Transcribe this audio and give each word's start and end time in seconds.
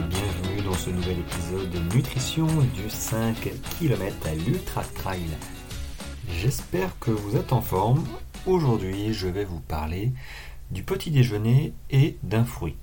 bienvenue 0.00 0.62
dans 0.62 0.72
ce 0.72 0.88
nouvel 0.88 1.18
épisode 1.18 1.68
de 1.68 1.94
nutrition 1.94 2.46
du 2.46 2.88
5 2.88 3.50
km 3.78 4.26
à 4.26 4.34
l'Ultra 4.34 4.82
Trail. 4.94 5.26
J'espère 6.30 6.98
que 6.98 7.10
vous 7.10 7.36
êtes 7.36 7.52
en 7.52 7.60
forme. 7.60 8.02
Aujourd'hui, 8.46 9.12
je 9.12 9.28
vais 9.28 9.44
vous 9.44 9.60
parler 9.60 10.12
du 10.70 10.82
petit 10.82 11.10
déjeuner 11.10 11.74
et 11.90 12.16
d'un 12.22 12.44
fruit. 12.44 12.76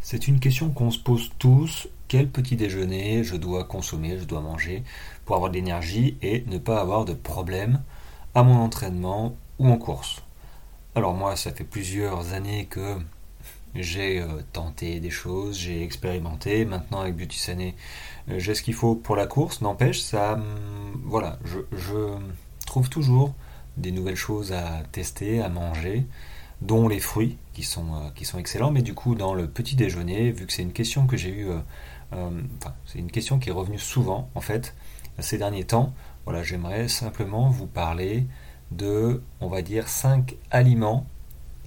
C'est 0.00 0.28
une 0.28 0.40
question 0.40 0.68
qu'on 0.68 0.90
se 0.90 0.98
pose 0.98 1.30
tous. 1.38 1.88
Quel 2.06 2.28
petit 2.28 2.56
déjeuner 2.56 3.24
je 3.24 3.36
dois 3.36 3.64
consommer, 3.64 4.18
je 4.18 4.24
dois 4.24 4.42
manger 4.42 4.82
pour 5.24 5.36
avoir 5.36 5.50
de 5.50 5.56
l'énergie 5.56 6.18
et 6.20 6.44
ne 6.48 6.58
pas 6.58 6.82
avoir 6.82 7.06
de 7.06 7.14
problème 7.14 7.82
à 8.34 8.42
mon 8.42 8.56
entraînement 8.56 9.34
ou 9.58 9.68
en 9.68 9.78
course? 9.78 10.22
Alors 10.94 11.14
moi, 11.14 11.34
ça 11.34 11.52
fait 11.52 11.64
plusieurs 11.64 12.34
années 12.34 12.66
que 12.66 12.98
j'ai 13.74 14.20
euh, 14.20 14.42
tenté 14.52 15.00
des 15.00 15.10
choses, 15.10 15.58
j'ai 15.58 15.82
expérimenté. 15.82 16.64
Maintenant 16.64 17.00
avec 17.00 17.16
Beauty 17.16 17.38
Sané, 17.38 17.74
euh, 18.28 18.38
j'ai 18.38 18.54
ce 18.54 18.62
qu'il 18.62 18.74
faut 18.74 18.94
pour 18.94 19.16
la 19.16 19.26
course. 19.26 19.60
N'empêche, 19.60 20.00
ça, 20.00 20.34
hum, 20.34 21.00
voilà, 21.04 21.38
je, 21.44 22.16
trouve 22.66 22.88
toujours 22.88 23.34
des 23.76 23.92
nouvelles 23.92 24.16
choses 24.16 24.52
à 24.52 24.82
tester, 24.92 25.42
à 25.42 25.48
manger, 25.48 26.06
dont 26.60 26.88
les 26.88 27.00
fruits 27.00 27.38
qui 27.52 27.62
sont, 27.62 27.94
euh, 27.94 28.10
qui 28.14 28.24
sont 28.24 28.38
excellents. 28.38 28.70
Mais 28.70 28.82
du 28.82 28.94
coup, 28.94 29.14
dans 29.14 29.34
le 29.34 29.48
petit 29.48 29.76
déjeuner, 29.76 30.30
vu 30.30 30.46
que 30.46 30.52
c'est 30.52 30.62
une 30.62 30.72
question 30.72 31.06
que 31.06 31.16
j'ai 31.16 31.30
eu, 31.30 31.48
enfin, 32.12 32.74
c'est 32.86 32.98
une 32.98 33.10
question 33.10 33.38
qui 33.38 33.48
est 33.48 33.52
revenue 33.52 33.78
souvent 33.78 34.28
en 34.34 34.40
fait 34.40 34.74
ces 35.18 35.38
derniers 35.38 35.64
temps. 35.64 35.94
Voilà, 36.24 36.42
j'aimerais 36.42 36.88
simplement 36.88 37.48
vous 37.48 37.66
parler 37.66 38.26
de, 38.70 39.22
on 39.40 39.48
va 39.48 39.62
dire, 39.62 39.88
5 39.88 40.36
aliments 40.50 41.06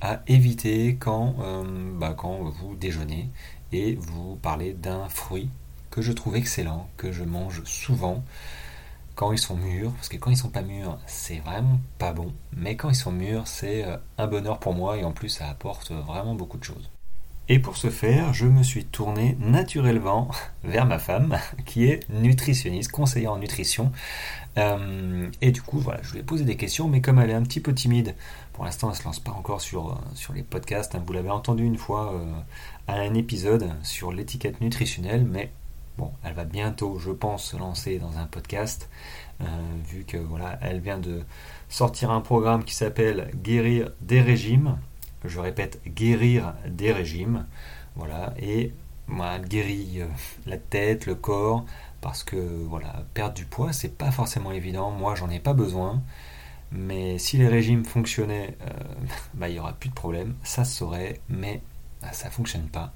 à 0.01 0.21
éviter 0.27 0.95
quand, 0.95 1.35
euh, 1.41 1.63
bah, 1.97 2.13
quand 2.17 2.37
vous 2.43 2.75
déjeunez 2.75 3.29
et 3.71 3.95
vous 3.95 4.35
parlez 4.35 4.73
d'un 4.73 5.09
fruit 5.09 5.49
que 5.91 6.01
je 6.01 6.11
trouve 6.11 6.35
excellent, 6.35 6.89
que 6.97 7.11
je 7.11 7.23
mange 7.23 7.63
souvent 7.65 8.23
quand 9.15 9.31
ils 9.31 9.39
sont 9.39 9.55
mûrs, 9.55 9.91
parce 9.93 10.09
que 10.09 10.17
quand 10.17 10.29
ils 10.29 10.37
sont 10.37 10.49
pas 10.49 10.61
mûrs, 10.61 10.97
c'est 11.05 11.39
vraiment 11.39 11.79
pas 11.97 12.11
bon, 12.11 12.33
mais 12.55 12.75
quand 12.75 12.89
ils 12.89 12.95
sont 12.95 13.13
mûrs, 13.13 13.47
c'est 13.47 13.85
euh, 13.85 13.97
un 14.17 14.27
bonheur 14.27 14.59
pour 14.59 14.73
moi 14.73 14.97
et 14.97 15.05
en 15.05 15.11
plus 15.11 15.29
ça 15.29 15.47
apporte 15.47 15.91
vraiment 15.91 16.35
beaucoup 16.35 16.57
de 16.57 16.63
choses. 16.63 16.89
Et 17.47 17.59
pour 17.59 17.77
ce 17.77 17.91
faire, 17.91 18.33
je 18.33 18.47
me 18.47 18.63
suis 18.63 18.85
tourné 18.85 19.37
naturellement 19.39 20.29
vers 20.63 20.85
ma 20.85 20.97
femme, 20.97 21.37
qui 21.65 21.85
est 21.85 22.09
nutritionniste, 22.09 22.91
conseillère 22.91 23.33
en 23.33 23.37
nutrition. 23.37 23.91
Euh, 24.57 25.29
et 25.41 25.51
du 25.51 25.61
coup, 25.61 25.77
voilà, 25.77 26.01
je 26.01 26.13
lui 26.13 26.19
ai 26.19 26.23
posé 26.23 26.43
des 26.43 26.55
questions, 26.55 26.87
mais 26.87 27.01
comme 27.01 27.19
elle 27.19 27.29
est 27.29 27.35
un 27.35 27.43
petit 27.43 27.59
peu 27.59 27.73
timide, 27.73 28.15
pour 28.55 28.65
l'instant, 28.65 28.87
elle 28.87 28.95
ne 28.95 28.99
se 28.99 29.03
lance 29.03 29.19
pas 29.19 29.31
encore 29.31 29.61
sur, 29.61 29.91
euh, 29.91 30.33
les 30.33 30.43
podcasts. 30.43 30.95
Hein. 30.95 31.03
vous 31.05 31.13
l'avez 31.13 31.29
entendu 31.29 31.63
une 31.63 31.77
fois 31.77 32.13
euh, 32.13 32.33
à 32.87 32.95
un 32.95 33.13
épisode 33.13 33.71
sur 33.83 34.11
l'étiquette 34.11 34.59
nutritionnelle, 34.61 35.25
mais 35.25 35.51
bon, 35.97 36.11
elle 36.23 36.33
va 36.33 36.45
bientôt, 36.45 36.97
je 36.97 37.11
pense, 37.11 37.51
se 37.51 37.57
lancer 37.57 37.99
dans 37.99 38.17
un 38.17 38.25
podcast, 38.25 38.89
vu 39.85 40.05
que 40.05 40.15
voilà, 40.15 40.57
elle 40.61 40.79
vient 40.79 40.97
de 40.97 41.23
sortir 41.67 42.09
un 42.09 42.21
programme 42.21 42.63
qui 42.63 42.73
s'appelle 42.73 43.31
Guérir 43.35 43.91
des 43.99 44.21
régimes 44.21 44.77
je 45.27 45.39
répète, 45.39 45.81
guérir 45.87 46.53
des 46.67 46.91
régimes. 46.91 47.45
Voilà, 47.95 48.33
et 48.39 48.73
moi, 49.07 49.39
guérit 49.39 50.01
euh, 50.01 50.07
la 50.45 50.57
tête, 50.57 51.05
le 51.05 51.15
corps, 51.15 51.65
parce 52.01 52.23
que 52.23 52.35
voilà, 52.35 53.03
perdre 53.13 53.33
du 53.33 53.45
poids, 53.45 53.73
c'est 53.73 53.97
pas 53.97 54.11
forcément 54.11 54.51
évident. 54.51 54.91
Moi, 54.91 55.15
j'en 55.15 55.29
ai 55.29 55.39
pas 55.39 55.53
besoin. 55.53 56.01
Mais 56.71 57.17
si 57.17 57.37
les 57.37 57.47
régimes 57.47 57.85
fonctionnaient, 57.85 58.57
euh, 58.61 58.69
bah, 59.33 59.49
il 59.49 59.53
n'y 59.53 59.59
aura 59.59 59.73
plus 59.73 59.89
de 59.89 59.95
problème. 59.95 60.35
Ça 60.43 60.63
se 60.65 60.77
saurait, 60.77 61.21
mais 61.29 61.61
bah, 62.01 62.11
ça 62.11 62.29
fonctionne 62.29 62.67
pas. 62.67 62.93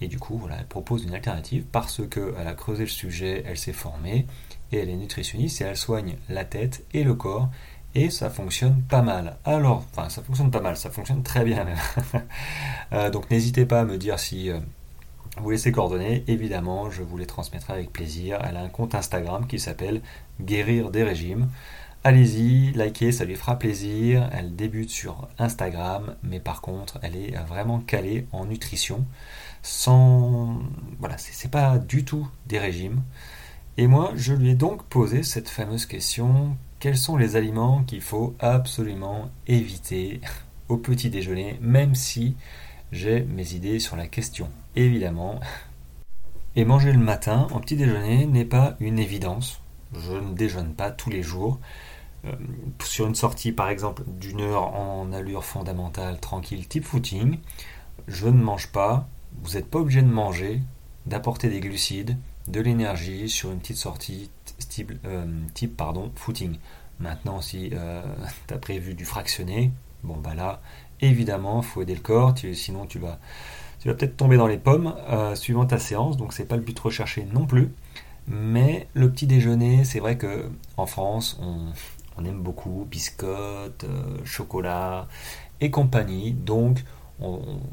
Et 0.00 0.08
du 0.08 0.18
coup, 0.18 0.36
voilà, 0.36 0.56
elle 0.58 0.66
propose 0.66 1.04
une 1.04 1.14
alternative 1.14 1.64
parce 1.72 2.02
qu'elle 2.08 2.46
a 2.46 2.54
creusé 2.54 2.84
le 2.84 2.90
sujet, 2.90 3.42
elle 3.46 3.56
s'est 3.56 3.72
formée 3.72 4.26
et 4.70 4.78
elle 4.78 4.90
est 4.90 4.96
nutritionniste 4.96 5.62
et 5.62 5.64
elle 5.64 5.76
soigne 5.76 6.16
la 6.28 6.44
tête 6.44 6.84
et 6.92 7.02
le 7.02 7.14
corps 7.14 7.48
et 7.94 8.10
ça 8.10 8.28
fonctionne 8.28 8.82
pas 8.82 9.00
mal. 9.00 9.38
Alors, 9.44 9.86
enfin, 9.90 10.10
ça 10.10 10.22
fonctionne 10.22 10.50
pas 10.50 10.60
mal, 10.60 10.76
ça 10.76 10.90
fonctionne 10.90 11.22
très 11.22 11.44
bien 11.44 11.64
même. 11.64 11.78
Euh, 12.92 13.10
donc 13.10 13.28
n'hésitez 13.32 13.66
pas 13.66 13.80
à 13.80 13.84
me 13.84 13.98
dire 13.98 14.16
si 14.20 14.48
euh, 14.48 14.60
vous 15.38 15.42
voulez 15.42 15.58
ses 15.58 15.72
coordonnées, 15.72 16.22
évidemment, 16.28 16.88
je 16.88 17.02
vous 17.02 17.16
les 17.16 17.26
transmettrai 17.26 17.72
avec 17.72 17.92
plaisir. 17.92 18.38
Elle 18.44 18.56
a 18.56 18.60
un 18.60 18.68
compte 18.68 18.94
Instagram 18.94 19.48
qui 19.48 19.58
s'appelle 19.58 20.02
Guérir 20.40 20.92
des 20.92 21.02
régimes. 21.02 21.48
Allez-y, 22.06 22.70
likez, 22.70 23.10
ça 23.10 23.24
lui 23.24 23.34
fera 23.34 23.58
plaisir. 23.58 24.30
Elle 24.32 24.54
débute 24.54 24.90
sur 24.90 25.26
Instagram, 25.40 26.14
mais 26.22 26.38
par 26.38 26.60
contre, 26.60 27.00
elle 27.02 27.16
est 27.16 27.34
vraiment 27.48 27.80
calée 27.80 28.28
en 28.30 28.44
nutrition. 28.44 29.04
Sans. 29.62 30.60
Voilà, 31.00 31.18
c'est 31.18 31.50
pas 31.50 31.78
du 31.78 32.04
tout 32.04 32.28
des 32.46 32.60
régimes. 32.60 33.02
Et 33.76 33.88
moi, 33.88 34.12
je 34.14 34.34
lui 34.34 34.50
ai 34.50 34.54
donc 34.54 34.84
posé 34.84 35.24
cette 35.24 35.48
fameuse 35.48 35.84
question 35.84 36.56
quels 36.78 36.96
sont 36.96 37.16
les 37.16 37.34
aliments 37.34 37.82
qu'il 37.82 38.02
faut 38.02 38.36
absolument 38.38 39.28
éviter 39.48 40.20
au 40.68 40.76
petit 40.76 41.10
déjeuner, 41.10 41.58
même 41.60 41.96
si 41.96 42.36
j'ai 42.92 43.22
mes 43.22 43.54
idées 43.54 43.80
sur 43.80 43.96
la 43.96 44.06
question, 44.06 44.48
évidemment. 44.76 45.40
Et 46.54 46.64
manger 46.64 46.92
le 46.92 47.00
matin 47.00 47.48
en 47.50 47.58
petit 47.58 47.74
déjeuner 47.74 48.26
n'est 48.26 48.44
pas 48.44 48.76
une 48.78 49.00
évidence. 49.00 49.60
Je 49.92 50.12
ne 50.12 50.34
déjeune 50.34 50.72
pas 50.72 50.92
tous 50.92 51.10
les 51.10 51.24
jours. 51.24 51.58
Euh, 52.24 52.32
sur 52.82 53.06
une 53.06 53.14
sortie, 53.14 53.52
par 53.52 53.68
exemple, 53.68 54.02
d'une 54.06 54.40
heure 54.40 54.74
en 54.74 55.12
allure 55.12 55.44
fondamentale, 55.44 56.18
tranquille, 56.18 56.66
type 56.66 56.84
footing, 56.84 57.38
je 58.08 58.26
ne 58.26 58.42
mange 58.42 58.68
pas. 58.68 59.08
Vous 59.42 59.54
n'êtes 59.54 59.68
pas 59.68 59.78
obligé 59.78 60.02
de 60.02 60.08
manger, 60.08 60.60
d'apporter 61.06 61.48
des 61.48 61.60
glucides, 61.60 62.16
de 62.48 62.60
l'énergie 62.60 63.28
sur 63.28 63.50
une 63.50 63.58
petite 63.58 63.76
sortie 63.76 64.30
type, 64.68 64.92
euh, 65.04 65.26
pardon, 65.76 66.10
footing. 66.14 66.56
Maintenant, 67.00 67.40
si 67.40 67.70
euh, 67.72 68.02
tu 68.48 68.54
as 68.54 68.58
prévu 68.58 68.94
du 68.94 69.04
fractionné, 69.04 69.70
bon 70.02 70.16
bah 70.16 70.34
là, 70.34 70.60
évidemment, 71.00 71.62
faut 71.62 71.82
aider 71.82 71.94
le 71.94 72.00
corps, 72.00 72.34
sinon 72.54 72.86
tu 72.86 72.98
vas, 72.98 73.18
tu 73.80 73.88
vas 73.88 73.94
peut-être 73.94 74.16
tomber 74.16 74.36
dans 74.36 74.46
les 74.46 74.58
pommes 74.58 74.94
suivant 75.34 75.66
ta 75.66 75.78
séance, 75.78 76.16
donc 76.16 76.32
c'est 76.32 76.46
pas 76.46 76.56
le 76.56 76.62
but 76.62 76.78
recherché 76.78 77.26
non 77.32 77.46
plus. 77.46 77.70
Mais 78.28 78.88
le 78.94 79.10
petit 79.10 79.26
déjeuner, 79.26 79.84
c'est 79.84 80.00
vrai 80.00 80.16
que 80.16 80.50
en 80.76 80.86
France, 80.86 81.38
on, 81.40 81.72
aime 82.24 82.40
beaucoup 82.40 82.86
biscottes, 82.90 83.84
chocolat 84.24 85.08
et 85.60 85.70
compagnie, 85.70 86.32
donc 86.32 86.84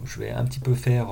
je 0.05 0.19
vais 0.19 0.31
un 0.31 0.45
petit 0.45 0.59
peu 0.59 0.73
faire 0.73 1.07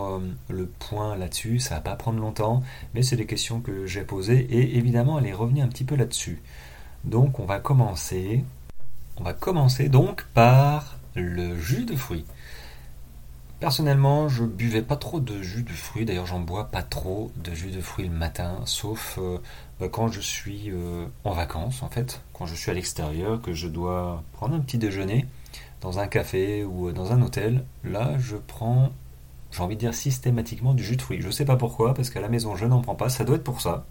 le 0.50 0.66
point 0.66 1.18
là-dessus, 1.18 1.59
ça 1.59 1.75
va 1.75 1.81
pas 1.81 1.96
prendre 1.96 2.20
longtemps, 2.20 2.64
mais 2.94 3.03
c'est 3.03 3.18
des 3.18 3.25
questions 3.25 3.59
que 3.59 3.86
j'ai 3.86 4.03
posées 4.03 4.40
et 4.40 4.78
évidemment 4.78 5.20
elle 5.20 5.28
est 5.28 5.34
revenue 5.34 5.62
un 5.62 5.68
petit 5.68 5.84
peu 5.84 5.96
là-dessus. 5.96 6.41
Donc 7.03 7.40
on 7.40 7.46
va 7.46 7.59
commencer. 7.59 8.44
On 9.18 9.24
va 9.24 9.34
commencer 9.34 9.90
donc 9.90 10.25
par 10.34 10.97
le 11.16 11.59
jus 11.59 11.86
de 11.86 11.96
fruits. 11.96 12.25
Personnellement, 13.62 14.28
je 14.28 14.44
buvais 14.44 14.82
pas 14.82 14.96
trop 14.96 15.20
de 15.20 15.44
jus 15.44 15.62
de 15.62 15.72
fruits. 15.72 16.04
D'ailleurs, 16.04 16.26
j'en 16.26 16.40
bois 16.40 16.70
pas 16.72 16.82
trop 16.82 17.32
de 17.38 17.54
jus 17.54 17.70
de 17.70 17.80
fruits 17.80 18.08
le 18.08 18.14
matin, 18.14 18.60
sauf 18.66 19.20
euh, 19.22 19.38
bah, 19.80 19.88
quand 19.88 20.08
je 20.08 20.20
suis 20.20 20.72
euh, 20.72 21.06
en 21.24 21.32
vacances, 21.34 21.84
en 21.84 21.88
fait, 21.88 22.24
quand 22.34 22.48
je 22.48 22.56
suis 22.56 22.72
à 22.72 22.74
l'extérieur, 22.74 23.40
que 23.40 23.54
je 23.54 23.68
dois 23.68 24.24
prendre 24.34 24.56
un 24.56 24.62
petit 24.62 24.80
déjeuner 24.80 25.28
dans 25.80 26.00
un 26.00 26.08
café 26.08 26.66
ou 26.66 26.92
dans 26.92 27.12
un 27.12 27.22
hôtel. 27.22 27.64
Là, 27.84 28.18
je 28.18 28.36
prends 28.36 28.92
j'ai 29.52 29.62
envie 29.62 29.76
de 29.76 29.82
dire 29.82 29.94
systématiquement 29.94 30.74
du 30.74 30.84
jus 30.84 30.96
de 30.96 31.02
fruits. 31.04 31.22
Je 31.22 31.30
sais 31.30 31.46
pas 31.46 31.56
pourquoi, 31.58 31.94
parce 31.94 32.10
qu'à 32.10 32.22
la 32.22 32.30
maison 32.30 32.56
je 32.56 32.66
n'en 32.66 32.82
prends 32.82 32.96
pas. 32.96 33.10
Ça 33.10 33.26
doit 33.26 33.35
être 33.35 33.44
pour 33.44 33.62
ça. 33.62 33.85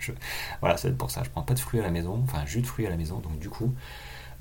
Voilà, 0.60 0.76
ça 0.76 0.86
doit 0.86 0.92
être 0.92 0.98
pour 0.98 1.10
ça. 1.10 1.24
Je 1.24 1.30
prends 1.30 1.42
pas 1.42 1.54
de 1.54 1.58
fruits 1.58 1.80
à 1.80 1.82
la 1.82 1.90
maison, 1.90 2.20
enfin 2.22 2.46
jus 2.46 2.60
de 2.60 2.66
fruits 2.66 2.86
à 2.86 2.90
la 2.90 2.96
maison. 2.96 3.18
Donc 3.18 3.40
du 3.40 3.50
coup, 3.50 3.74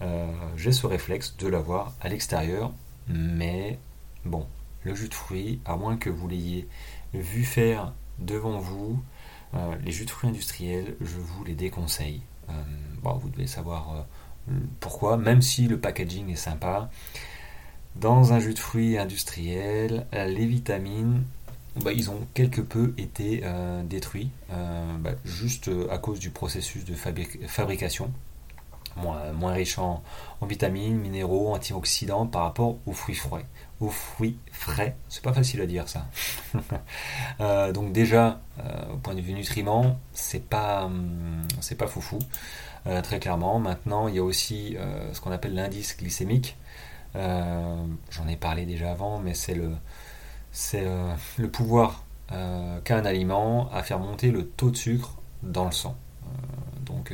euh, 0.04 0.28
j'ai 0.58 0.72
ce 0.72 0.86
réflexe 0.86 1.38
de 1.38 1.48
l'avoir 1.48 1.94
à 2.02 2.10
l'extérieur. 2.10 2.72
Mais 3.08 3.80
bon, 4.26 4.46
le 4.86 4.96
jus 4.96 5.10
de 5.10 5.14
fruits, 5.14 5.60
à 5.66 5.76
moins 5.76 5.98
que 5.98 6.10
vous 6.10 6.28
l'ayez 6.28 6.68
vu 7.14 7.44
faire 7.44 7.94
devant 8.20 8.60
vous, 8.60 9.04
euh, 9.54 9.76
les 9.84 9.92
jus 9.92 10.06
de 10.06 10.10
fruits 10.10 10.30
industriels, 10.30 10.96
je 11.02 11.18
vous 11.18 11.44
les 11.44 11.56
déconseille. 11.56 12.22
Euh, 12.50 12.54
vous 13.04 13.30
devez 13.30 13.46
savoir 13.46 14.06
pourquoi, 14.80 15.18
même 15.18 15.42
si 15.42 15.68
le 15.68 15.80
packaging 15.80 16.30
est 16.32 16.36
sympa. 16.36 16.90
Dans 17.96 18.34
un 18.34 18.40
jus 18.40 18.54
de 18.54 18.60
fruits 18.60 18.98
industriel, 18.98 20.06
euh, 20.14 20.26
les 20.26 20.46
vitamines, 20.46 21.24
bah, 21.82 21.94
ils 21.94 22.10
ont 22.10 22.28
quelque 22.34 22.62
peu 22.62 22.94
été 22.98 23.42
euh, 23.44 23.84
détruits, 23.84 24.30
euh, 24.52 24.98
bah, 25.00 25.12
juste 25.24 25.70
à 25.90 25.98
cause 25.98 26.20
du 26.20 26.30
processus 26.30 26.84
de 26.84 26.94
fabrication, 26.94 28.12
moins, 28.96 29.52
riche 29.52 29.78
en, 29.78 30.04
vitamines, 30.48 30.98
minéraux, 30.98 31.54
antioxydants 31.54 32.28
par 32.28 32.44
rapport 32.44 32.78
aux 32.86 32.94
fruits 32.94 33.16
frais. 33.16 33.46
Aux 33.80 33.90
fruits 33.90 34.38
frais, 34.52 34.96
c'est 35.10 35.24
pas 35.24 35.34
facile 35.34 35.62
à 35.62 35.66
dire 35.66 35.88
ça. 35.90 36.06
donc 37.74 37.92
déjà, 37.92 38.40
au 38.94 38.98
point 38.98 39.16
de 39.16 39.22
vue 39.22 39.34
nutriments, 39.34 40.00
c'est 40.14 40.48
pas, 40.48 40.86
hum, 40.86 41.42
c'est 41.62 41.76
pas 41.76 41.88
foufou, 41.88 42.20
très 43.04 43.20
clairement. 43.20 43.60
Maintenant, 43.60 44.08
il 44.08 44.16
y 44.16 44.20
a 44.20 44.24
aussi 44.24 44.78
ce 45.12 45.20
qu'on 45.20 45.32
appelle 45.32 45.56
l'indice 45.56 45.98
glycémique. 45.98 46.58
Euh, 47.16 47.86
j'en 48.10 48.28
ai 48.28 48.36
parlé 48.36 48.66
déjà 48.66 48.92
avant, 48.92 49.20
mais 49.20 49.34
c'est 49.34 49.56
le, 49.56 49.72
c'est, 50.52 50.86
euh, 50.86 51.14
le 51.38 51.50
pouvoir 51.50 52.04
euh, 52.32 52.80
qu'un 52.82 53.06
aliment 53.06 53.70
à 53.72 53.84
faire 53.84 54.00
monter 54.00 54.32
le 54.32 54.48
taux 54.48 54.72
de 54.72 54.76
sucre 54.76 55.18
dans 55.44 55.66
le 55.66 55.72
sang. 55.72 55.96
donc 56.86 57.14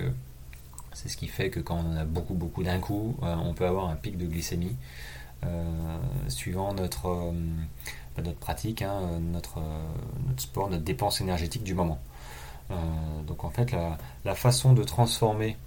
c'est 0.93 1.09
ce 1.09 1.17
qui 1.17 1.27
fait 1.27 1.49
que 1.49 1.59
quand 1.59 1.77
on 1.77 1.93
en 1.93 1.97
a 1.97 2.05
beaucoup 2.05 2.33
beaucoup 2.33 2.63
d'un 2.63 2.79
coup, 2.79 3.15
on 3.21 3.53
peut 3.53 3.65
avoir 3.65 3.89
un 3.89 3.95
pic 3.95 4.17
de 4.17 4.25
glycémie 4.25 4.75
suivant 6.27 6.73
notre, 6.73 7.33
bah, 8.15 8.21
notre 8.23 8.37
pratique, 8.37 8.81
hein, 8.81 9.19
notre, 9.19 9.59
sport, 10.37 10.69
notre 10.69 10.83
dépense 10.83 11.21
énergétique 11.21 11.63
du 11.63 11.73
moment. 11.73 11.99
donc 13.27 13.43
en 13.43 13.49
fait 13.49 13.75
la 14.25 14.35
façon 14.35 14.73
de 14.73 14.83
transformer 14.83 15.57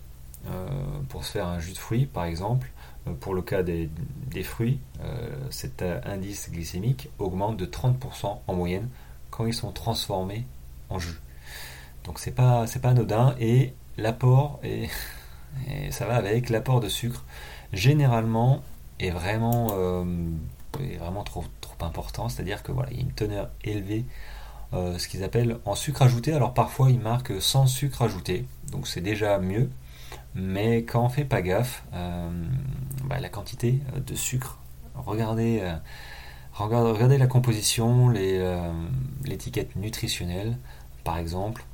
pour 1.08 1.24
se 1.24 1.32
faire 1.32 1.48
un 1.48 1.58
jus 1.58 1.72
de 1.72 1.78
fruits 1.78 2.06
par 2.06 2.24
exemple, 2.24 2.70
euh, 3.06 3.12
pour 3.14 3.34
le 3.34 3.42
cas 3.42 3.62
des, 3.62 3.88
fruits, 4.42 4.78
euh, 5.02 5.30
cet 5.50 5.82
indice 5.82 6.50
glycémique 6.50 7.08
augmente 7.18 7.56
de 7.56 7.66
30% 7.66 8.38
en 8.46 8.54
moyenne 8.54 8.88
quand 9.30 9.46
ils 9.46 9.54
sont 9.54 9.72
transformés 9.72 10.46
en 10.90 10.98
jus. 10.98 11.20
Donc 12.04 12.18
c'est 12.18 12.32
pas 12.32 12.66
pas 12.82 12.88
anodin 12.88 13.34
et 13.40 13.72
l'apport 13.96 14.60
et, 14.62 14.88
ça 15.90 16.06
va 16.06 16.16
avec 16.16 16.50
l'apport 16.50 16.80
de 16.80 16.88
sucre 16.88 17.24
généralement 17.72 18.62
est 18.98 19.10
vraiment 19.10 19.68
euh, 19.72 20.04
trop 21.24 21.44
trop 21.60 21.84
important, 21.84 22.28
c'est-à-dire 22.28 22.64
que 22.64 22.72
voilà, 22.72 22.90
il 22.90 22.96
y 22.96 23.00
a 23.00 23.02
une 23.02 23.12
teneur 23.12 23.50
élevée 23.62 24.04
ce 24.72 25.06
qu'ils 25.06 25.22
appellent 25.22 25.58
en 25.66 25.76
sucre 25.76 26.02
ajouté. 26.02 26.32
Alors 26.32 26.52
parfois 26.52 26.90
ils 26.90 26.98
marquent 26.98 27.40
sans 27.40 27.66
sucre 27.66 28.02
ajouté, 28.02 28.44
donc 28.72 28.88
c'est 28.88 29.00
déjà 29.00 29.38
mieux. 29.38 29.70
Mais 30.34 30.82
quand 30.82 31.04
on 31.04 31.08
fait 31.08 31.24
pas 31.24 31.42
gaffe, 31.42 31.84
euh, 31.94 32.28
bah, 33.04 33.20
la 33.20 33.28
quantité 33.28 33.80
euh, 33.94 34.00
de 34.00 34.14
sucre, 34.14 34.58
regardez, 35.06 35.60
euh, 35.62 35.76
regardez, 36.54 37.18
la 37.18 37.28
composition, 37.28 38.08
l'étiquette 39.24 39.76
nutritionnelle, 39.76 40.58
par 41.04 41.18
exemple. 41.18 41.64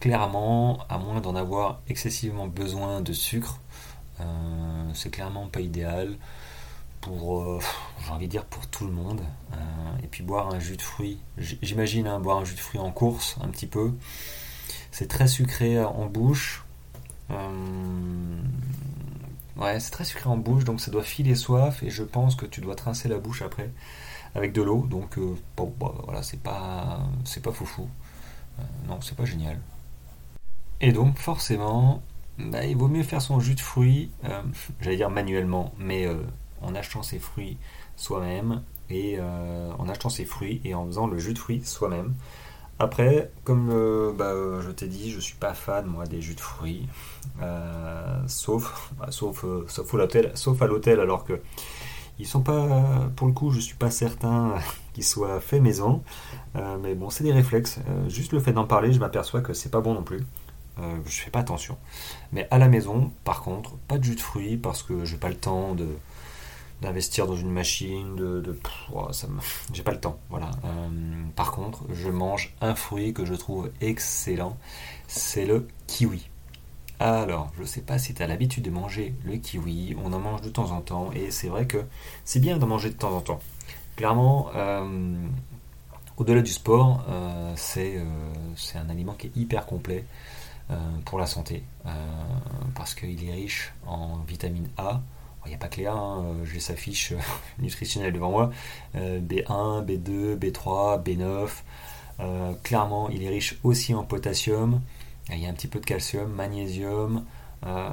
Clairement, 0.00 0.84
à 0.88 0.98
moins 0.98 1.20
d'en 1.20 1.34
avoir 1.34 1.80
excessivement 1.88 2.46
besoin 2.46 3.00
de 3.00 3.12
sucre, 3.12 3.60
c'est 4.94 5.10
clairement 5.10 5.48
pas 5.48 5.60
idéal 5.60 6.16
pour, 7.00 7.60
j'ai 8.04 8.10
envie 8.12 8.26
de 8.26 8.30
dire, 8.30 8.44
pour 8.44 8.66
tout 8.68 8.86
le 8.86 8.92
monde. 8.92 9.20
et 10.02 10.06
puis 10.06 10.22
boire 10.22 10.54
un 10.54 10.60
jus 10.60 10.76
de 10.76 10.82
fruits, 10.82 11.18
j'imagine 11.36 12.06
hein, 12.06 12.20
boire 12.20 12.38
un 12.38 12.44
jus 12.44 12.54
de 12.54 12.60
fruits 12.60 12.80
en 12.80 12.92
course, 12.92 13.36
un 13.40 13.48
petit 13.48 13.66
peu. 13.66 13.92
C'est 14.92 15.08
très 15.08 15.26
sucré 15.26 15.82
en 15.84 16.06
bouche, 16.06 16.64
euh, 17.30 18.40
ouais, 19.56 19.80
c'est 19.80 19.90
très 19.90 20.04
sucré 20.04 20.28
en 20.28 20.36
bouche, 20.36 20.64
donc 20.64 20.80
ça 20.80 20.90
doit 20.90 21.02
filer 21.02 21.34
soif, 21.34 21.82
et 21.82 21.90
je 21.90 22.02
pense 22.02 22.34
que 22.34 22.46
tu 22.46 22.60
dois 22.60 22.74
trincer 22.74 23.08
la 23.08 23.18
bouche 23.18 23.42
après 23.42 23.70
avec 24.34 24.52
de 24.52 24.62
l'eau, 24.62 24.86
donc 24.88 25.18
euh, 25.18 25.34
bon, 25.56 25.72
bah, 25.78 25.94
voilà, 26.04 26.22
c'est 26.22 26.40
pas, 26.40 27.00
c'est 27.24 27.42
pas 27.42 27.52
foufou. 27.52 27.88
Euh, 28.58 28.62
non, 28.86 29.00
c'est 29.00 29.16
pas 29.16 29.24
génial. 29.24 29.58
Et 30.80 30.92
donc, 30.92 31.18
forcément, 31.18 32.02
bah, 32.38 32.64
il 32.64 32.76
vaut 32.76 32.88
mieux 32.88 33.02
faire 33.02 33.22
son 33.22 33.40
jus 33.40 33.54
de 33.54 33.60
fruits, 33.60 34.10
j'allais 34.80 34.96
dire 34.96 35.10
manuellement, 35.10 35.72
mais 35.78 36.06
en 36.62 36.74
achetant 36.74 37.02
ses 37.02 37.18
fruits 37.18 37.58
soi-même, 37.96 38.62
et 38.90 39.20
en 39.20 39.88
achetant 39.88 40.08
ses 40.08 40.24
fruits 40.24 40.60
et 40.64 40.74
en 40.74 40.86
faisant 40.86 41.06
le 41.06 41.18
jus 41.18 41.34
de 41.34 41.38
fruits 41.38 41.62
soi-même. 41.64 42.14
Après, 42.80 43.32
comme 43.42 43.70
euh, 43.72 44.12
bah, 44.12 44.26
euh, 44.26 44.62
je 44.62 44.70
t'ai 44.70 44.86
dit, 44.86 45.10
je 45.10 45.18
suis 45.18 45.34
pas 45.34 45.52
fan 45.52 45.86
moi 45.86 46.06
des 46.06 46.20
jus 46.20 46.36
de 46.36 46.40
fruits, 46.40 46.88
euh, 47.42 48.20
sauf, 48.28 48.92
bah, 48.98 49.08
l'hôtel, 49.94 50.30
sauf 50.34 50.62
à 50.62 50.66
l'hôtel, 50.66 51.00
alors 51.00 51.24
que 51.24 51.40
ils 52.20 52.26
sont 52.26 52.40
pas, 52.40 53.08
pour 53.14 53.28
le 53.28 53.32
coup, 53.32 53.50
je 53.50 53.60
suis 53.60 53.76
pas 53.76 53.90
certain 53.90 54.54
qu'ils 54.92 55.04
soient 55.04 55.40
faits 55.40 55.62
maison, 55.62 56.02
mais 56.82 56.94
bon, 56.94 57.10
c'est 57.10 57.22
des 57.22 57.32
réflexes. 57.32 57.78
juste 58.08 58.32
le 58.32 58.40
fait 58.40 58.52
d'en 58.52 58.66
parler, 58.66 58.92
je 58.92 58.98
m'aperçois 58.98 59.40
que 59.40 59.54
c'est 59.54 59.70
pas 59.70 59.80
bon 59.80 59.94
non 59.94 60.02
plus. 60.02 60.20
Je 61.06 61.20
fais 61.20 61.30
pas 61.30 61.40
attention. 61.40 61.76
Mais 62.32 62.46
à 62.50 62.58
la 62.58 62.68
maison, 62.68 63.10
par 63.24 63.42
contre, 63.42 63.76
pas 63.88 63.98
de 63.98 64.04
jus 64.04 64.14
de 64.14 64.20
fruits 64.20 64.56
parce 64.56 64.82
que 64.82 65.04
j'ai 65.04 65.16
pas 65.16 65.28
le 65.28 65.36
temps 65.36 65.74
de 65.74 65.88
d'investir 66.80 67.26
dans 67.26 67.36
une 67.36 67.50
machine, 67.50 68.14
de, 68.16 68.40
de 68.40 68.58
j'ai 69.72 69.82
pas 69.82 69.92
le 69.92 70.00
temps. 70.00 70.18
Voilà. 70.30 70.50
Euh, 70.64 70.88
par 71.34 71.52
contre, 71.52 71.84
je 71.92 72.08
mange 72.08 72.54
un 72.60 72.74
fruit 72.74 73.12
que 73.12 73.24
je 73.24 73.34
trouve 73.34 73.70
excellent, 73.80 74.56
c'est 75.06 75.46
le 75.46 75.66
kiwi. 75.86 76.28
Alors, 77.00 77.52
je 77.58 77.64
sais 77.64 77.80
pas 77.80 77.98
si 77.98 78.12
tu 78.12 78.22
as 78.22 78.26
l'habitude 78.26 78.64
de 78.64 78.70
manger 78.70 79.14
le 79.24 79.36
kiwi, 79.36 79.96
on 80.02 80.12
en 80.12 80.18
mange 80.18 80.42
de 80.42 80.48
temps 80.48 80.72
en 80.72 80.80
temps, 80.80 81.10
et 81.12 81.30
c'est 81.30 81.48
vrai 81.48 81.66
que 81.66 81.84
c'est 82.24 82.40
bien 82.40 82.58
d'en 82.58 82.66
manger 82.66 82.90
de 82.90 82.96
temps 82.96 83.16
en 83.16 83.20
temps. 83.20 83.40
Clairement, 83.94 84.50
euh, 84.54 85.14
au-delà 86.16 86.42
du 86.42 86.50
sport, 86.50 87.04
euh, 87.08 87.52
c'est 87.56 87.98
un 88.76 88.90
aliment 88.90 89.14
qui 89.14 89.28
est 89.28 89.36
hyper 89.36 89.66
complet 89.66 90.04
pour 91.04 91.18
la 91.18 91.26
santé, 91.26 91.62
parce 92.74 92.94
qu'il 92.94 93.28
est 93.28 93.32
riche 93.32 93.72
en 93.86 94.18
vitamine 94.18 94.68
A, 94.76 95.00
il 95.48 95.52
n'y 95.52 95.54
a 95.54 95.58
pas 95.58 95.68
que 95.68 95.78
les 95.78 95.86
A, 95.86 95.94
hein, 95.94 96.24
euh, 96.24 96.44
j'ai 96.44 96.60
sa 96.60 96.76
fiche 96.76 97.12
euh, 97.12 97.18
nutritionnelle 97.58 98.12
devant 98.12 98.30
moi, 98.30 98.50
B1, 98.94 99.84
B2, 99.84 100.36
B3, 100.36 101.02
B9. 101.02 101.48
clairement, 102.62 103.08
il 103.08 103.22
est 103.22 103.30
riche 103.30 103.58
aussi 103.64 103.94
en 103.94 104.04
potassium, 104.04 104.82
il 105.30 105.38
y 105.38 105.46
a 105.46 105.48
un 105.48 105.54
petit 105.54 105.68
peu 105.68 105.80
de 105.80 105.86
calcium, 105.86 106.30
magnésium. 106.30 107.24
Euh, 107.66 107.88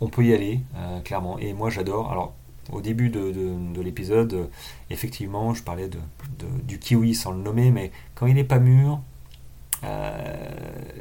on 0.00 0.08
peut 0.08 0.24
y 0.24 0.34
aller, 0.34 0.60
clairement. 1.04 1.38
Et 1.38 1.54
moi, 1.54 1.70
j'adore. 1.70 2.12
Alors, 2.12 2.34
au 2.70 2.82
début 2.82 3.08
de, 3.08 3.80
l'épisode, 3.80 4.50
effectivement, 4.90 5.54
je 5.54 5.62
parlais 5.62 5.88
du 6.64 6.78
kiwi 6.78 7.14
sans 7.14 7.32
le 7.32 7.38
nommer, 7.38 7.70
mais 7.70 7.92
quand 8.14 8.26
il 8.26 8.34
n'est 8.34 8.44
pas 8.44 8.58
mûr, 8.58 8.92
euh, 8.92 9.13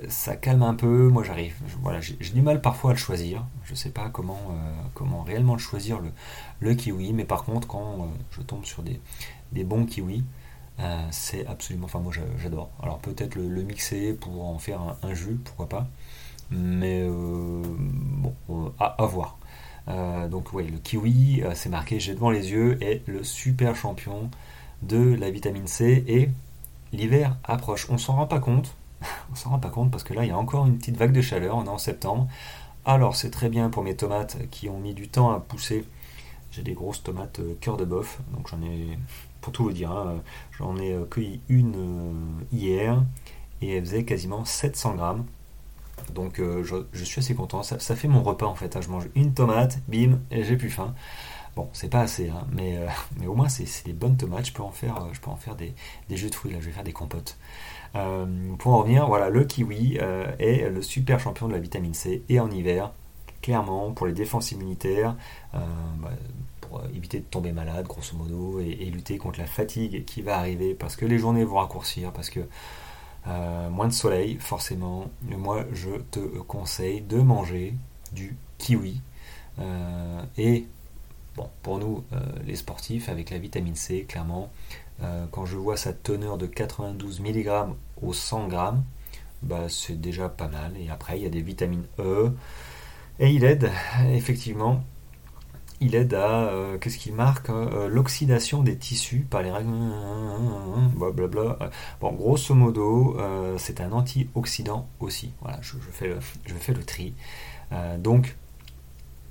ça 0.10 0.36
calme 0.36 0.64
un 0.64 0.74
peu. 0.74 1.10
Moi, 1.10 1.24
j'arrive. 1.24 1.56
Voilà, 1.82 2.00
j'ai 2.02 2.16
du 2.16 2.42
mal 2.42 2.62
parfois 2.62 2.92
à 2.92 2.94
le 2.94 3.00
choisir. 3.00 3.46
Je 3.66 3.76
sais 3.76 3.90
pas 3.90 4.10
comment, 4.10 4.40
euh, 4.52 4.82
comment 4.94 5.24
réellement 5.24 5.58
choisir 5.58 6.00
le, 6.62 6.74
kiwi, 6.76 7.14
mais 7.14 7.26
par 7.26 7.44
contre, 7.44 7.68
quand 7.68 7.94
euh, 7.94 8.06
je 8.32 8.42
tombe 8.42 8.66
sur 8.66 8.84
des, 8.84 9.00
bons 9.64 9.86
kiwis, 9.86 10.24
c'est 11.12 11.46
absolument. 11.48 11.86
Enfin, 11.86 12.00
moi, 12.00 12.14
j'adore. 12.42 12.70
Alors, 12.82 13.00
peut-être 13.00 13.36
le, 13.36 13.64
mixer 13.64 14.14
pour 14.14 14.46
en 14.46 14.60
faire 14.60 14.80
un, 15.04 15.14
jus, 15.14 15.40
pourquoi 15.44 15.70
pas. 15.70 15.88
Mais 16.52 17.08
bon, 17.08 18.34
à, 18.80 18.96
à, 19.02 19.06
voir. 19.06 19.38
donc, 20.30 20.54
oui, 20.54 20.68
le 20.70 20.78
kiwi, 20.78 21.44
c'est 21.54 21.70
marqué, 21.70 22.00
j'ai 22.00 22.14
devant 22.14 22.32
les 22.32 22.52
yeux, 22.52 22.82
est 22.84 23.08
le 23.08 23.24
super 23.24 23.76
champion 23.76 24.30
de 24.82 25.16
la 25.16 25.32
vitamine 25.32 25.68
C 25.68 26.04
et 26.08 26.30
l'hiver 26.92 27.38
approche. 27.44 27.90
On 27.90 27.98
s'en 27.98 28.16
rend 28.16 28.28
pas 28.28 28.40
compte. 28.40 28.76
On 29.32 29.36
s'en 29.36 29.52
rend 29.52 29.60
pas 29.60 29.70
compte 29.70 29.92
parce 29.92 30.04
que 30.04 30.14
là, 30.14 30.24
il 30.24 30.30
y 30.30 30.32
a 30.32 30.38
encore 30.38 30.66
une 30.66 30.78
petite 30.78 30.98
vague 30.98 31.12
de 31.12 31.22
chaleur. 31.22 31.56
On 31.58 31.66
est 31.66 31.70
en 31.70 31.78
septembre. 31.78 32.28
Alors, 32.86 33.16
c'est 33.16 33.30
très 33.30 33.50
bien 33.50 33.70
pour 33.70 33.84
mes 33.84 33.96
tomates 33.96 34.50
qui 34.50 34.68
ont 34.70 34.80
mis 34.80 34.94
du 34.94 35.08
temps 35.08 35.32
à 35.32 35.40
pousser. 35.40 35.86
J'ai 36.52 36.64
des 36.64 36.74
grosses 36.74 37.02
tomates 37.02 37.40
euh, 37.40 37.56
cœur 37.62 37.78
de 37.78 37.86
boeuf. 37.86 38.20
Donc, 38.34 38.50
j'en 38.50 38.62
ai, 38.62 39.00
pour 39.42 39.54
tout 39.54 39.64
vous 39.64 39.72
dire, 39.72 39.92
hein, 39.92 40.22
j'en 40.58 40.76
ai 40.78 40.94
euh, 40.94 41.06
cueilli 41.06 41.42
une 41.48 41.76
euh, 41.76 42.46
hier 42.52 43.02
et 43.62 43.78
elle 43.78 43.86
faisait 43.86 44.04
quasiment 44.04 44.44
700 44.44 44.96
grammes. 44.96 45.26
Donc, 46.14 46.40
je, 46.40 47.04
suis 47.04 47.20
assez 47.20 47.34
content. 47.34 47.64
Ça, 47.64 47.96
fait 47.96 48.08
mon 48.10 48.22
repas 48.22 48.46
en 48.46 48.56
fait. 48.56 48.76
Hein. 48.76 48.82
Je 48.82 48.90
mange 48.90 49.08
une 49.16 49.34
tomate, 49.34 49.80
bim, 49.88 50.20
et 50.32 50.44
j'ai 50.44 50.58
plus 50.58 50.70
faim. 50.70 50.94
Bon, 51.56 51.70
c'est 51.72 51.88
pas 51.88 52.02
assez, 52.02 52.30
hein, 52.30 52.46
mais, 52.52 52.80
mais 53.18 53.28
au 53.28 53.36
moins 53.36 53.48
c'est 53.48 53.86
des 53.86 53.94
bonnes 53.94 54.18
tomates. 54.18 54.48
Je 54.48 54.54
peux 54.54 54.64
en 54.64 54.72
faire, 54.72 55.08
je 55.14 55.22
peux 55.22 55.30
en 55.30 55.38
faire 55.38 55.56
des, 55.56 55.74
jus 56.10 56.30
de 56.30 56.36
fruits. 56.36 56.52
Là, 56.52 56.60
je 56.60 56.66
vais 56.66 56.72
faire 56.72 56.84
des 56.84 56.94
compotes. 56.94 57.38
Euh, 57.96 58.26
pour 58.58 58.74
en 58.74 58.80
revenir, 58.80 59.08
voilà, 59.08 59.30
le 59.30 59.44
kiwi 59.44 59.98
est 60.40 60.70
le 60.70 60.82
super 60.82 61.20
champion 61.20 61.48
de 61.48 61.54
la 61.54 61.60
vitamine 61.60 61.94
C 61.94 62.24
et 62.30 62.40
en 62.40 62.50
hiver, 62.50 62.92
clairement 63.42 63.92
pour 63.92 64.08
les 64.08 64.14
défenses 64.14 64.52
immunitaires, 64.52 65.16
bah, 65.54 66.12
pour 66.62 66.82
éviter 66.96 67.20
de 67.20 67.26
tomber 67.26 67.52
malade, 67.52 67.86
grosso 67.86 68.16
modo, 68.18 68.60
et, 68.60 68.86
lutter 68.86 69.18
contre 69.18 69.40
la 69.40 69.46
fatigue 69.46 70.06
qui 70.06 70.22
va 70.22 70.38
arriver 70.38 70.74
parce 70.74 70.96
que 70.96 71.06
les 71.06 71.20
journées 71.20 71.44
vont 71.44 71.58
raccourcir, 71.58 72.12
parce 72.12 72.30
que 72.30 72.40
moins 73.26 73.88
de 73.88 73.94
soleil, 73.94 74.38
forcément. 74.40 75.06
Moi, 75.22 75.66
je 75.72 75.92
te 76.12 76.20
conseille 76.20 77.02
de 77.02 77.22
manger 77.22 77.76
du 78.12 78.36
kiwi 78.58 79.02
et 80.38 80.68
Bon, 81.36 81.50
pour 81.64 81.80
nous, 81.80 82.04
euh, 82.14 82.20
les 82.46 82.56
sportifs, 82.56 83.10
avec 83.10 83.32
la 83.32 83.40
vitamine 83.40 83.76
C, 83.76 84.06
clairement, 84.08 84.52
euh, 85.02 85.26
quand 85.32 85.46
je 85.46 85.58
vois 85.58 85.78
sa 85.78 85.92
teneur 85.92 86.38
de 86.38 86.46
92 86.46 87.22
mg 87.22 87.50
au 88.04 88.14
100 88.14 88.50
g, 88.52 88.58
bah, 89.42 89.66
c'est 89.68 90.00
déjà 90.00 90.30
pas 90.30 90.48
mal. 90.48 90.74
Et 90.80 90.90
après, 90.90 91.18
il 91.18 91.24
y 91.24 91.26
a 91.26 91.30
des 91.30 91.42
vitamines 91.42 91.86
E. 92.00 92.32
Et 93.20 93.32
il 93.32 93.44
aide, 93.44 93.72
effectivement, 94.12 94.84
il 95.82 95.96
aide 95.96 96.14
à, 96.14 96.50
euh, 96.50 96.78
qu'est-ce 96.78 97.00
qu'il 97.00 97.16
marque 97.16 97.50
L'oxydation 97.50 98.62
des 98.62 98.78
tissus 98.78 99.26
par 99.28 99.42
les 99.42 99.52
règles. 99.52 99.72
Blablabla. 100.96 101.58
Bon, 102.00 102.14
grosso 102.14 102.54
modo, 102.54 103.18
c'est 103.58 103.82
un 103.82 103.92
antioxydant 103.92 104.88
aussi. 105.00 105.34
Voilà, 105.42 105.60
je 105.62 106.54
fais 106.60 106.74
le 106.74 106.84
tri. 106.84 107.16
donc, 107.98 108.36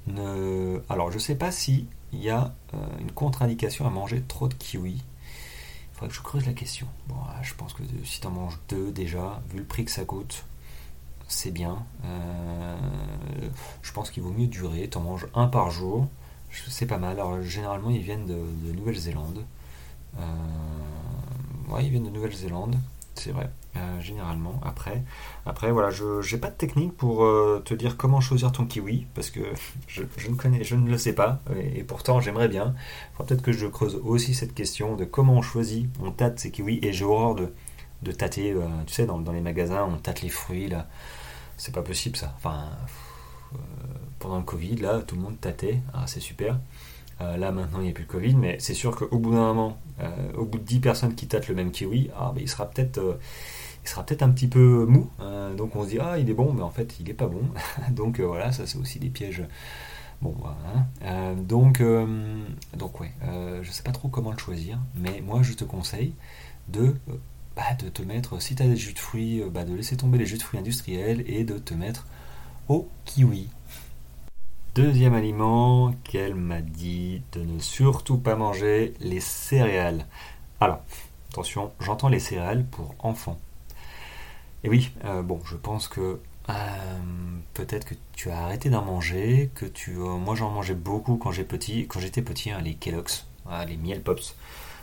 alors, 0.09 1.11
je 1.11 1.17
ne 1.17 1.21
sais 1.21 1.37
pas 1.37 1.53
si 1.53 1.87
il 2.13 2.21
y 2.23 2.31
a 2.31 2.55
euh, 2.75 2.79
une 3.01 3.11
contre-indication 3.11 3.87
à 3.87 3.91
manger 3.91 4.23
trop 4.23 4.49
de 4.49 4.55
kiwi. 4.55 4.95
Il 4.95 5.95
faudrait 5.95 6.09
que 6.09 6.15
je 6.15 6.21
creuse 6.21 6.47
la 6.47 6.53
question. 6.53 6.87
Bon, 7.09 7.17
je 7.43 7.55
pense 7.55 7.73
que 7.73 7.83
si 8.05 8.21
tu 8.21 8.27
en 8.27 8.31
manges 8.31 8.59
deux 8.69 8.91
déjà, 8.91 9.43
vu 9.51 9.59
le 9.59 9.65
prix 9.65 9.85
que 9.85 9.91
ça 9.91 10.05
coûte, 10.05 10.45
c'est 11.29 11.51
bien. 11.51 11.85
Euh, 12.05 12.77
je 13.83 13.93
pense 13.93 14.11
qu'il 14.11 14.23
vaut 14.23 14.33
mieux 14.33 14.47
durer. 14.47 14.89
Tu 14.89 14.99
en 14.99 15.03
manges 15.03 15.27
un 15.35 15.47
par 15.47 15.71
jour, 15.71 16.09
c'est 16.69 16.87
pas 16.87 16.99
mal. 16.99 17.13
Alors 17.13 17.43
généralement 17.43 17.91
ils 17.91 18.03
viennent 18.03 18.27
de, 18.27 18.73
Nouvelle-Zélande. 18.73 19.45
Euh, 20.19 20.23
ouais, 21.71 21.85
ils 21.85 21.91
viennent 21.91 22.05
de 22.05 22.11
Nouvelle-Zélande, 22.11 22.77
c'est 23.15 23.33
vrai. 23.33 23.51
Euh, 23.77 24.01
généralement. 24.01 24.61
Après, 24.63 25.03
après 25.47 25.73
voilà, 25.73 25.91
je 25.91 26.21
n'ai 26.31 26.41
pas 26.41 26.51
de 26.51 26.55
technique 26.55 26.95
pour 26.95 27.21
te 27.65 27.73
dire 27.73 27.97
comment 27.97 28.21
choisir 28.21 28.53
ton 28.53 28.67
kiwi 28.67 29.07
parce 29.15 29.31
que 29.31 29.41
je, 29.87 30.03
ne 30.29 30.35
connais, 30.35 30.63
je 30.63 30.77
ne 30.77 30.91
le 30.91 30.99
sais 30.99 31.15
pas 31.15 31.41
et, 31.57 31.83
pourtant 31.83 32.21
j'aimerais 32.21 32.49
bien. 32.49 32.75
peut-être 33.17 33.41
que 33.41 33.53
je 33.53 33.67
creuse 33.67 33.99
aussi 34.05 34.35
cette 34.35 34.55
question 34.55 34.95
de 34.95 35.07
comment 35.07 35.35
on 35.35 35.43
choisit, 35.43 35.89
on 36.03 36.11
tâte 36.11 36.39
ces 36.39 36.51
kiwis 36.51 36.81
et 36.83 36.93
j'ai 36.93 37.07
horreur 37.07 37.35
de, 37.35 37.51
de 38.03 38.13
tâter. 38.13 38.55
tu 38.87 38.93
sais, 38.93 39.07
dans, 39.07 39.21
les 39.33 39.41
magasins, 39.41 39.89
on 39.91 39.97
tâte 39.97 40.21
les 40.21 40.29
fruits 40.29 40.69
là 40.69 40.87
c'est 41.63 41.73
pas 41.73 41.83
possible 41.83 42.17
ça. 42.17 42.35
Enfin, 42.37 42.71
euh, 43.55 43.59
pendant 44.19 44.39
le 44.39 44.43
Covid, 44.43 44.77
là, 44.77 45.01
tout 45.01 45.15
le 45.15 45.23
monde 45.23 45.41
tâtait, 45.41 45.81
ah, 45.95 46.07
c'est 46.07 46.21
super. 46.21 46.59
Euh, 47.21 47.37
là, 47.37 47.53
maintenant, 47.53 47.81
il 47.81 47.85
n'y 47.85 47.91
a 47.91 47.93
plus 47.93 48.05
de 48.05 48.09
Covid, 48.09 48.35
mais 48.35 48.57
c'est 48.59 48.75
sûr 48.75 48.97
qu'au 48.97 49.19
bout 49.19 49.33
d'un 49.33 49.47
moment, 49.53 49.79
euh, 50.01 50.33
au 50.37 50.45
bout 50.45 50.59
de 50.59 50.65
10 50.65 50.81
personnes 50.81 51.15
qui 51.15 51.27
tâtent 51.29 51.49
le 51.49 51.55
même 51.55 51.71
kiwi, 51.71 52.11
ah, 52.17 52.33
il 52.37 52.49
sera 52.49 52.69
peut-être 52.69 53.19
il 53.85 53.89
sera 53.89 54.07
peut-être 54.07 54.23
un 54.23 54.31
petit 54.31 54.47
peu 54.47 54.87
mou. 54.87 55.11
donc 55.57 55.75
on 55.75 55.83
se 55.83 55.89
dit, 55.89 55.99
ah, 56.01 56.17
il 56.17 56.31
est 56.31 56.35
bon, 56.35 56.53
mais 56.53 56.63
en 56.63 56.71
fait, 56.71 57.01
il 57.01 57.07
n'est 57.07 57.15
pas 57.15 57.27
bon. 57.27 57.43
donc 57.91 58.21
voilà, 58.21 58.53
ça, 58.53 58.67
c'est 58.67 58.79
aussi 58.79 58.99
des 59.01 59.09
pièges. 59.09 59.43
Bon, 60.21 60.37
voilà. 60.39 61.35
donc, 61.35 61.83
donc, 62.77 63.01
ouais, 63.01 63.13
je 63.63 63.71
sais 63.73 63.83
pas 63.83 63.91
trop 63.91 64.07
comment 64.09 64.31
le 64.31 64.39
choisir, 64.39 64.79
mais 64.95 65.21
moi, 65.21 65.43
je 65.43 65.55
te 65.55 65.65
conseille 65.65 66.15
de 66.69 66.95
bah, 67.57 67.75
te 67.75 68.03
mettre, 68.03 68.41
si 68.41 68.55
tu 68.55 68.63
as 68.63 68.67
des 68.67 68.77
jus 68.77 68.95
de 68.95 68.99
fruits, 68.99 69.43
euh, 69.43 69.51
bah, 69.51 69.65
de 69.65 69.75
laisser 69.75 69.97
tomber 69.97 70.17
les 70.17 70.25
jus 70.25 70.39
de 70.39 70.43
fruits 70.43 70.59
industriels 70.59 71.23
et 71.27 71.45
de 71.45 71.59
te 71.59 71.75
mettre 71.75 72.07
au 72.69 72.89
kiwi. 73.05 73.49
Deuxième 74.75 75.13
aliment 75.13 75.95
qu'elle 76.03 76.35
m'a 76.35 76.63
dit 76.63 77.21
de 77.33 77.43
ne 77.43 77.59
surtout 77.59 78.17
pas 78.17 78.37
manger 78.37 78.95
les 79.01 79.21
céréales. 79.21 80.07
Alors, 80.61 80.81
attention, 81.31 81.73
j'entends 81.79 82.09
les 82.09 82.19
céréales 82.19 82.65
pour 82.65 82.95
enfants. 83.01 83.39
Et 84.65 84.71
oui, 84.71 84.91
euh, 85.05 85.21
bon, 85.21 85.43
je 85.45 85.57
pense 85.57 85.89
que 85.89 86.19
euh, 86.49 86.55
peut-être 87.53 87.87
que 87.87 87.95
tu 88.17 88.31
as 88.31 88.45
arrêté 88.45 88.71
d'en 88.71 88.83
manger, 88.83 89.51
que 89.55 89.67
tu, 89.67 89.91
moi 89.91 90.35
j'en 90.37 90.49
mangeais 90.49 90.75
beaucoup 90.75 91.19
quand 91.19 91.33
j'étais 91.33 91.49
petit, 91.49 91.87
quand 91.87 92.01
j'étais 92.01 92.23
petit, 92.23 92.51
hein, 92.51 92.63
les 92.63 92.73
Kellogg's, 92.73 93.27
les 93.69 93.77
miel 93.77 94.01
pops. 94.01 94.35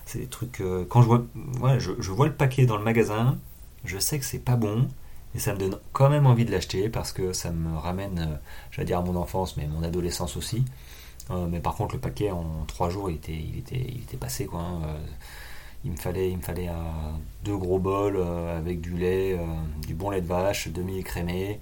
C'est 0.06 0.20
des 0.20 0.28
trucs. 0.28 0.62
Euh, 0.62 0.86
quand 0.88 1.02
je 1.02 1.08
vois, 1.08 1.80
je, 1.80 2.12
vois 2.12 2.28
le 2.28 2.34
paquet 2.34 2.68
dans 2.68 2.78
le 2.78 2.84
magasin, 2.84 3.40
je 3.86 3.98
sais 3.98 4.20
que 4.20 4.26
c'est 4.26 4.38
pas 4.38 4.56
bon, 4.56 4.88
et 5.36 5.40
ça 5.40 5.54
me 5.54 5.60
donne 5.60 5.78
quand 5.94 6.10
même 6.10 6.26
envie 6.26 6.46
de 6.46 6.52
l'acheter 6.52 6.90
parce 6.90 7.12
que 7.12 7.34
ça 7.34 7.52
me 7.52 7.78
ramène, 7.78 8.20
euh, 8.20 8.36
j'allais 8.72 8.88
dire 8.88 9.00
à 9.00 9.02
mon 9.02 9.16
enfance, 9.16 9.58
mais 9.58 9.68
mon 9.68 9.84
adolescence 9.84 10.38
aussi. 10.38 10.66
Euh, 11.32 11.48
mais 11.48 11.60
par 11.60 11.76
contre, 11.76 11.96
le 11.96 12.02
paquet 12.02 12.32
en 12.32 12.66
trois 12.68 12.90
jours, 12.90 13.10
il 13.10 13.18
était, 13.18 14.18
passé 14.20 14.46
quoi. 14.46 14.62
Hein, 14.62 14.82
il 15.86 15.92
me 15.92 15.98
fallait, 15.98 16.32
il 16.32 16.40
deux 17.46 17.56
gros 17.56 17.80
bols 17.80 18.22
avec 18.22 18.82
du 18.82 18.98
lait, 18.98 19.40
du 19.88 19.94
bon 19.94 20.10
lait 20.10 20.20
de 20.20 20.28
vache, 20.28 20.68
demi-écrémé, 20.68 21.60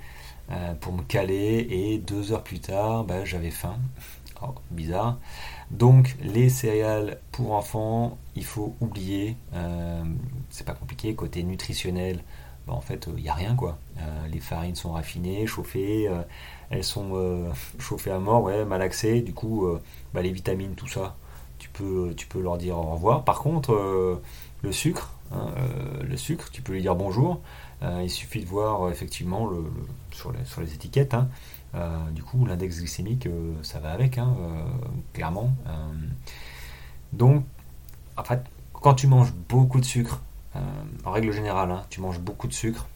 pour 0.81 0.93
me 0.93 1.03
caler. 1.03 1.67
Et 1.69 1.99
deux 1.99 2.31
heures 2.31 2.43
plus 2.43 2.59
tard, 2.59 3.03
bah, 3.03 3.25
j'avais 3.25 3.51
faim. 3.51 3.77
Oh, 4.43 4.53
bizarre. 4.69 5.17
Donc 5.71 6.15
les 6.21 6.49
céréales 6.49 7.19
pour 7.31 7.53
enfants, 7.53 8.17
il 8.35 8.45
faut 8.45 8.75
oublier, 8.79 9.35
euh, 9.53 10.03
c'est 10.49 10.65
pas 10.65 10.73
compliqué, 10.73 11.15
côté 11.15 11.43
nutritionnel, 11.43 12.23
bah, 12.67 12.73
en 12.73 12.81
fait 12.81 13.07
il 13.15 13.23
n'y 13.23 13.29
a 13.29 13.33
rien 13.33 13.55
quoi. 13.55 13.77
Euh, 13.97 14.27
les 14.27 14.39
farines 14.39 14.75
sont 14.75 14.91
raffinées, 14.91 15.47
chauffées, 15.47 16.07
euh, 16.07 16.21
elles 16.69 16.83
sont 16.83 17.51
chauffées 17.79 18.11
à 18.11 18.19
mort, 18.19 18.43
ouais, 18.43 18.65
malaxées, 18.65 19.21
du 19.21 19.33
coup 19.33 19.67
bah, 20.13 20.21
les 20.21 20.31
vitamines, 20.31 20.75
tout 20.75 20.87
ça, 20.87 21.15
tu 21.59 21.69
peux, 21.69 22.13
tu 22.15 22.27
peux 22.27 22.41
leur 22.41 22.57
dire 22.57 22.77
au 22.77 22.91
revoir. 22.91 23.23
Par 23.23 23.39
contre, 23.39 24.19
le 24.61 24.71
sucre, 24.71 25.11
hein, 25.31 25.47
le 26.03 26.17
sucre, 26.17 26.49
tu 26.51 26.61
peux 26.61 26.73
lui 26.73 26.81
dire 26.81 26.95
bonjour. 26.95 27.39
il 27.81 28.09
suffit 28.09 28.41
de 28.41 28.47
voir 28.47 28.89
effectivement 28.89 29.47
le, 29.47 29.63
sur, 30.11 30.61
les, 30.61 30.73
étiquettes. 30.73 31.13
Hein, 31.13 31.29
euh, 31.75 32.09
du 32.11 32.23
coup, 32.23 32.45
l'index 32.45 32.79
glycémique, 32.79 33.27
euh, 33.27 33.53
ça 33.61 33.79
va 33.79 33.91
avec, 33.91 34.17
hein, 34.17 34.35
euh, 34.39 34.63
clairement. 35.13 35.53
donc, 37.13 37.43
en 38.15 38.23
fait, 38.23 38.41
quand 38.73 38.95
tu 38.95 39.07
manges 39.07 39.33
beaucoup 39.49 39.79
de 39.79 39.85
sucre, 39.85 40.21
en 41.05 41.11
règle 41.11 41.31
générale, 41.31 41.71
hein, 41.71 41.85
tu 41.89 42.01
manges 42.01 42.19
beaucoup 42.19 42.47
de 42.47 42.53
sucre 42.53 42.87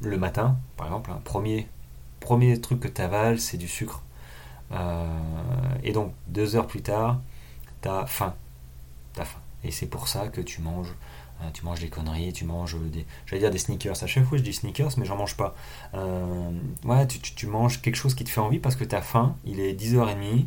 le 0.00 0.18
matin, 0.18 0.56
par 0.76 0.86
exemple, 0.88 1.10
hein, 1.10 1.20
premier, 1.24 1.68
premier 2.20 2.60
truc 2.60 2.80
que 2.80 2.88
tu 2.88 3.00
avales, 3.00 3.38
c'est 3.40 3.56
du 3.56 3.68
sucre. 3.68 4.02
et 5.82 5.92
donc, 5.92 6.12
deux 6.28 6.56
heures 6.56 6.66
plus 6.66 6.82
tard, 6.82 7.20
tu 7.82 7.88
as 7.88 8.06
faim. 8.06 8.34
As 9.18 9.24
faim. 9.24 9.38
Et 9.64 9.70
c'est 9.70 9.86
pour 9.86 10.08
ça 10.08 10.28
que 10.28 10.40
tu 10.40 10.60
manges 10.60 10.94
euh, 11.42 11.50
tu 11.52 11.64
manges 11.64 11.80
des 11.80 11.88
conneries, 11.88 12.32
tu 12.32 12.44
manges 12.44 12.76
des. 12.80 13.04
Dire 13.38 13.50
des 13.50 13.58
sneakers. 13.58 14.02
À 14.02 14.06
chaque 14.06 14.24
fois, 14.24 14.38
je 14.38 14.42
dis 14.42 14.52
sneakers, 14.52 14.92
mais 14.96 15.04
j'en 15.04 15.16
mange 15.16 15.36
pas. 15.36 15.54
Euh, 15.94 16.50
ouais, 16.84 17.06
tu, 17.06 17.46
manges 17.46 17.82
quelque 17.82 17.96
chose 17.96 18.14
qui 18.14 18.24
te 18.24 18.30
fait 18.30 18.40
envie 18.40 18.58
parce 18.58 18.76
que 18.76 18.84
tu 18.84 18.94
as 18.94 19.02
faim. 19.02 19.36
Il 19.44 19.60
est 19.60 19.74
10h30. 19.74 20.46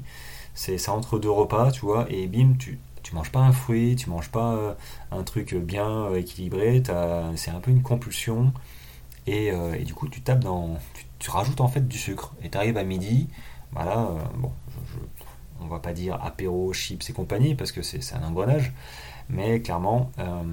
C'est 0.55 0.89
entre 0.89 1.19
deux 1.19 1.29
repas, 1.29 1.71
tu 1.71 1.81
vois. 1.81 2.05
Et 2.09 2.27
bim, 2.27 2.55
tu, 2.57 2.79
tu 3.09 3.15
manges 3.15 3.31
pas 3.31 3.39
un 3.39 3.51
fruit, 3.51 3.95
tu 3.95 4.09
manges 4.09 4.29
pas 4.29 4.53
euh, 4.53 4.73
un 5.11 5.23
truc 5.23 5.55
bien 5.55 6.13
équilibré. 6.13 6.83
C'est 7.35 7.51
un 7.51 7.59
peu 7.59 7.71
une 7.71 7.81
compulsion. 7.81 8.53
Et, 9.27 9.51
du 9.85 9.93
coup, 9.93 10.07
tu 10.07 10.21
tapes 10.21 10.43
dans. 10.43 10.77
Tu, 11.19 11.29
rajoutes 11.29 11.61
en 11.61 11.67
fait 11.67 11.87
du 11.87 11.97
sucre. 11.97 12.33
Et 12.43 12.49
tu 12.49 12.57
arrives 12.57 12.77
à 12.77 12.83
midi. 12.83 13.27
Voilà, 13.71 14.09
bon, 14.37 14.51
on 15.61 15.67
va 15.67 15.79
pas 15.79 15.93
dire 15.93 16.19
apéro, 16.23 16.73
chips 16.73 17.09
et 17.09 17.13
compagnie 17.13 17.55
parce 17.55 17.71
que 17.71 17.81
c'est 17.81 18.15
un 18.15 18.23
engrenage. 18.23 18.73
Mais 19.29 19.61
clairement, 19.61 20.11
euh, 20.17 20.43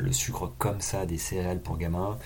le 0.00 0.12
sucre 0.12 0.52
comme 0.58 0.80
ça, 0.80 1.06
des 1.06 1.18
céréales 1.18 1.60
pour 1.60 1.78
gamins, 1.78 2.18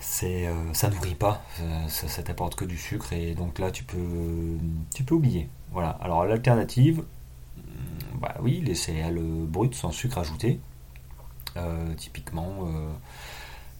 c'est 0.00 0.46
euh, 0.46 0.74
ça 0.74 0.90
nourrit 0.90 1.14
pas, 1.14 1.42
euh, 1.62 1.88
ça, 1.88 2.22
t'apporte 2.22 2.54
que 2.54 2.66
du 2.66 2.76
sucre 2.76 3.14
et 3.14 3.34
donc 3.34 3.58
là 3.58 3.70
tu 3.70 3.84
peux 3.84 4.58
tu 4.94 5.02
peux 5.02 5.14
oublier. 5.14 5.48
Voilà. 5.72 5.90
Alors 6.02 6.26
l'alternative, 6.26 7.04
bah 8.24 8.34
oui, 8.40 8.62
les 8.64 8.74
céréales 8.74 9.20
brutes 9.20 9.74
sans 9.74 9.90
sucre 9.90 10.18
ajouté. 10.18 10.60
typiquement, 11.96 12.68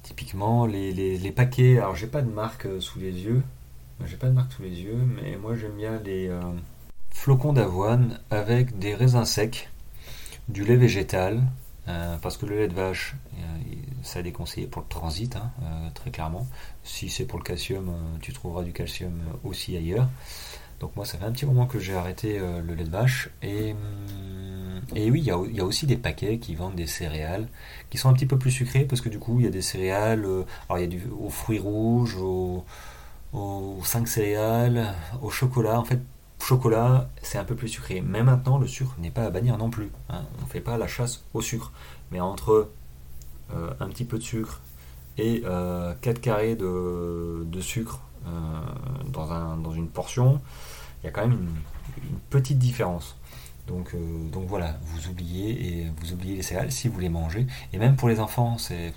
typiquement 0.03 0.67
les, 0.67 0.93
les, 0.93 1.33
paquets. 1.33 1.79
Alors 1.79 1.97
j'ai 1.97 2.07
pas 2.07 2.23
de 2.23 2.31
marque 2.31 2.69
sous 2.81 2.99
les 2.99 3.13
yeux, 3.13 3.43
j'ai 4.05 4.17
pas 4.17 4.29
de 4.29 4.33
marque 4.33 4.53
sous 4.53 4.63
les 4.63 4.81
yeux, 4.81 4.97
mais 4.97 5.37
moi 5.37 5.57
j'aime 5.57 5.77
bien 5.77 6.01
les 6.05 6.31
flocons 7.11 7.53
d'avoine 7.53 8.21
avec 8.31 8.79
des 8.79 8.95
raisins 8.95 9.25
secs 9.25 9.71
du 10.49 10.65
lait 10.65 10.77
végétal, 10.77 11.43
euh, 11.89 12.17
parce 12.21 12.37
que 12.37 12.47
le 12.47 12.57
lait 12.57 12.69
de 12.69 12.75
vache, 12.75 13.15
euh, 13.39 13.41
ça 14.03 14.19
a 14.19 14.23
déconseillé 14.23 14.67
pour 14.67 14.83
le 14.83 14.89
transit, 14.89 15.35
hein, 15.37 15.51
euh, 15.63 15.89
très 15.95 16.11
clairement. 16.11 16.47
Si 16.83 17.09
c'est 17.09 17.25
pour 17.25 17.39
le 17.39 17.45
calcium, 17.45 17.95
tu 18.21 18.33
trouveras 18.33 18.63
du 18.63 18.73
calcium 18.73 19.23
aussi 19.43 19.77
ailleurs. 19.77 20.09
Donc 20.81 20.95
moi, 20.97 21.05
ça 21.05 21.19
fait 21.19 21.25
un 21.25 21.33
petit 21.33 21.47
moment 21.47 21.67
que 21.67 21.79
j'ai 21.79 21.95
arrêté 21.95 22.39
le 22.39 22.75
lait 22.75 22.85
de 22.85 22.91
vache. 22.91 23.31
Et, 23.43 23.73
hum, 23.73 24.81
et 24.95 25.11
oui, 25.11 25.21
il 25.21 25.27
y, 25.27 25.61
a, 25.61 25.65
aussi 25.65 25.87
des 25.87 25.97
paquets 25.97 26.39
qui 26.39 26.55
vendent 26.55 26.75
des 26.75 26.87
céréales 26.87 27.49
qui 27.91 27.99
sont 27.99 28.09
un 28.09 28.13
petit 28.13 28.27
peu 28.27 28.39
plus 28.39 28.51
sucrés, 28.51 28.85
parce 28.85 29.01
que 29.01 29.09
du 29.09 29.19
coup, 29.19 29.41
il 29.41 29.45
y 29.45 29.49
a 29.49 29.51
des 29.51 29.63
céréales, 29.63 30.27
alors 30.69 30.79
il 30.79 30.81
y 30.81 30.85
a 30.85 30.87
du, 30.87 31.03
aux 31.19 31.31
fruits 31.31 31.59
rouges, 31.59 32.17
aux, 32.17 32.65
aux 33.33 33.81
5 33.83 34.07
céréales, 34.09 34.95
au 35.23 35.31
chocolat. 35.31 35.79
En 35.81 35.85
fait, 35.85 36.01
chocolat, 36.45 37.09
c'est 37.23 37.39
un 37.39 37.45
peu 37.45 37.55
plus 37.55 37.69
sucré. 37.69 38.01
Mais 38.01 38.23
maintenant, 38.23 38.59
le 38.59 38.67
sucre 38.67 38.95
n'est 38.99 39.11
pas 39.11 39.25
à 39.25 39.31
bannir 39.31 39.59
non 39.59 39.71
plus. 39.71 39.91
Hein. 40.09 40.23
On 40.39 40.43
ne 40.43 40.49
fait 40.49 40.61
pas 40.61 40.79
la 40.79 40.87
chasse 40.87 41.25
au 41.33 41.41
sucre. 41.41 41.73
Mais 42.13 42.21
entre 42.21 42.71
euh, 43.53 43.71
un 43.81 43.89
petit 43.89 44.05
peu 44.05 44.19
de 44.19 44.23
sucre 44.23 44.61
et 45.19 45.41
4 45.41 45.49
euh, 45.49 45.95
carrés 46.21 46.57
de, 46.57 47.61
sucre 47.61 48.01
euh, 48.01 48.14
dans, 49.07 49.33
un, 49.33 49.57
dans, 49.57 49.73
une 49.73 49.89
portion, 49.89 50.41
il 51.03 51.07
y 51.07 51.09
a 51.09 51.13
quand 51.13 51.27
même 51.27 51.49
une, 52.03 52.19
petite 52.31 52.59
différence. 52.59 53.17
Donc, 53.67 53.95
donc 54.31 54.47
voilà, 54.47 54.77
vous 54.83 55.09
oubliez 55.09 55.81
et 55.81 55.91
vous 55.99 56.13
oubliez 56.13 56.37
les 56.37 56.43
céréales 56.43 56.73
si 56.73 56.89
vous 56.89 57.01
les 57.01 57.09
mangez. 57.09 57.47
Et 57.73 57.79
même 57.79 57.97
pour 57.97 58.09
les 58.09 58.21
enfants, 58.21 58.59
c'est 58.59 58.93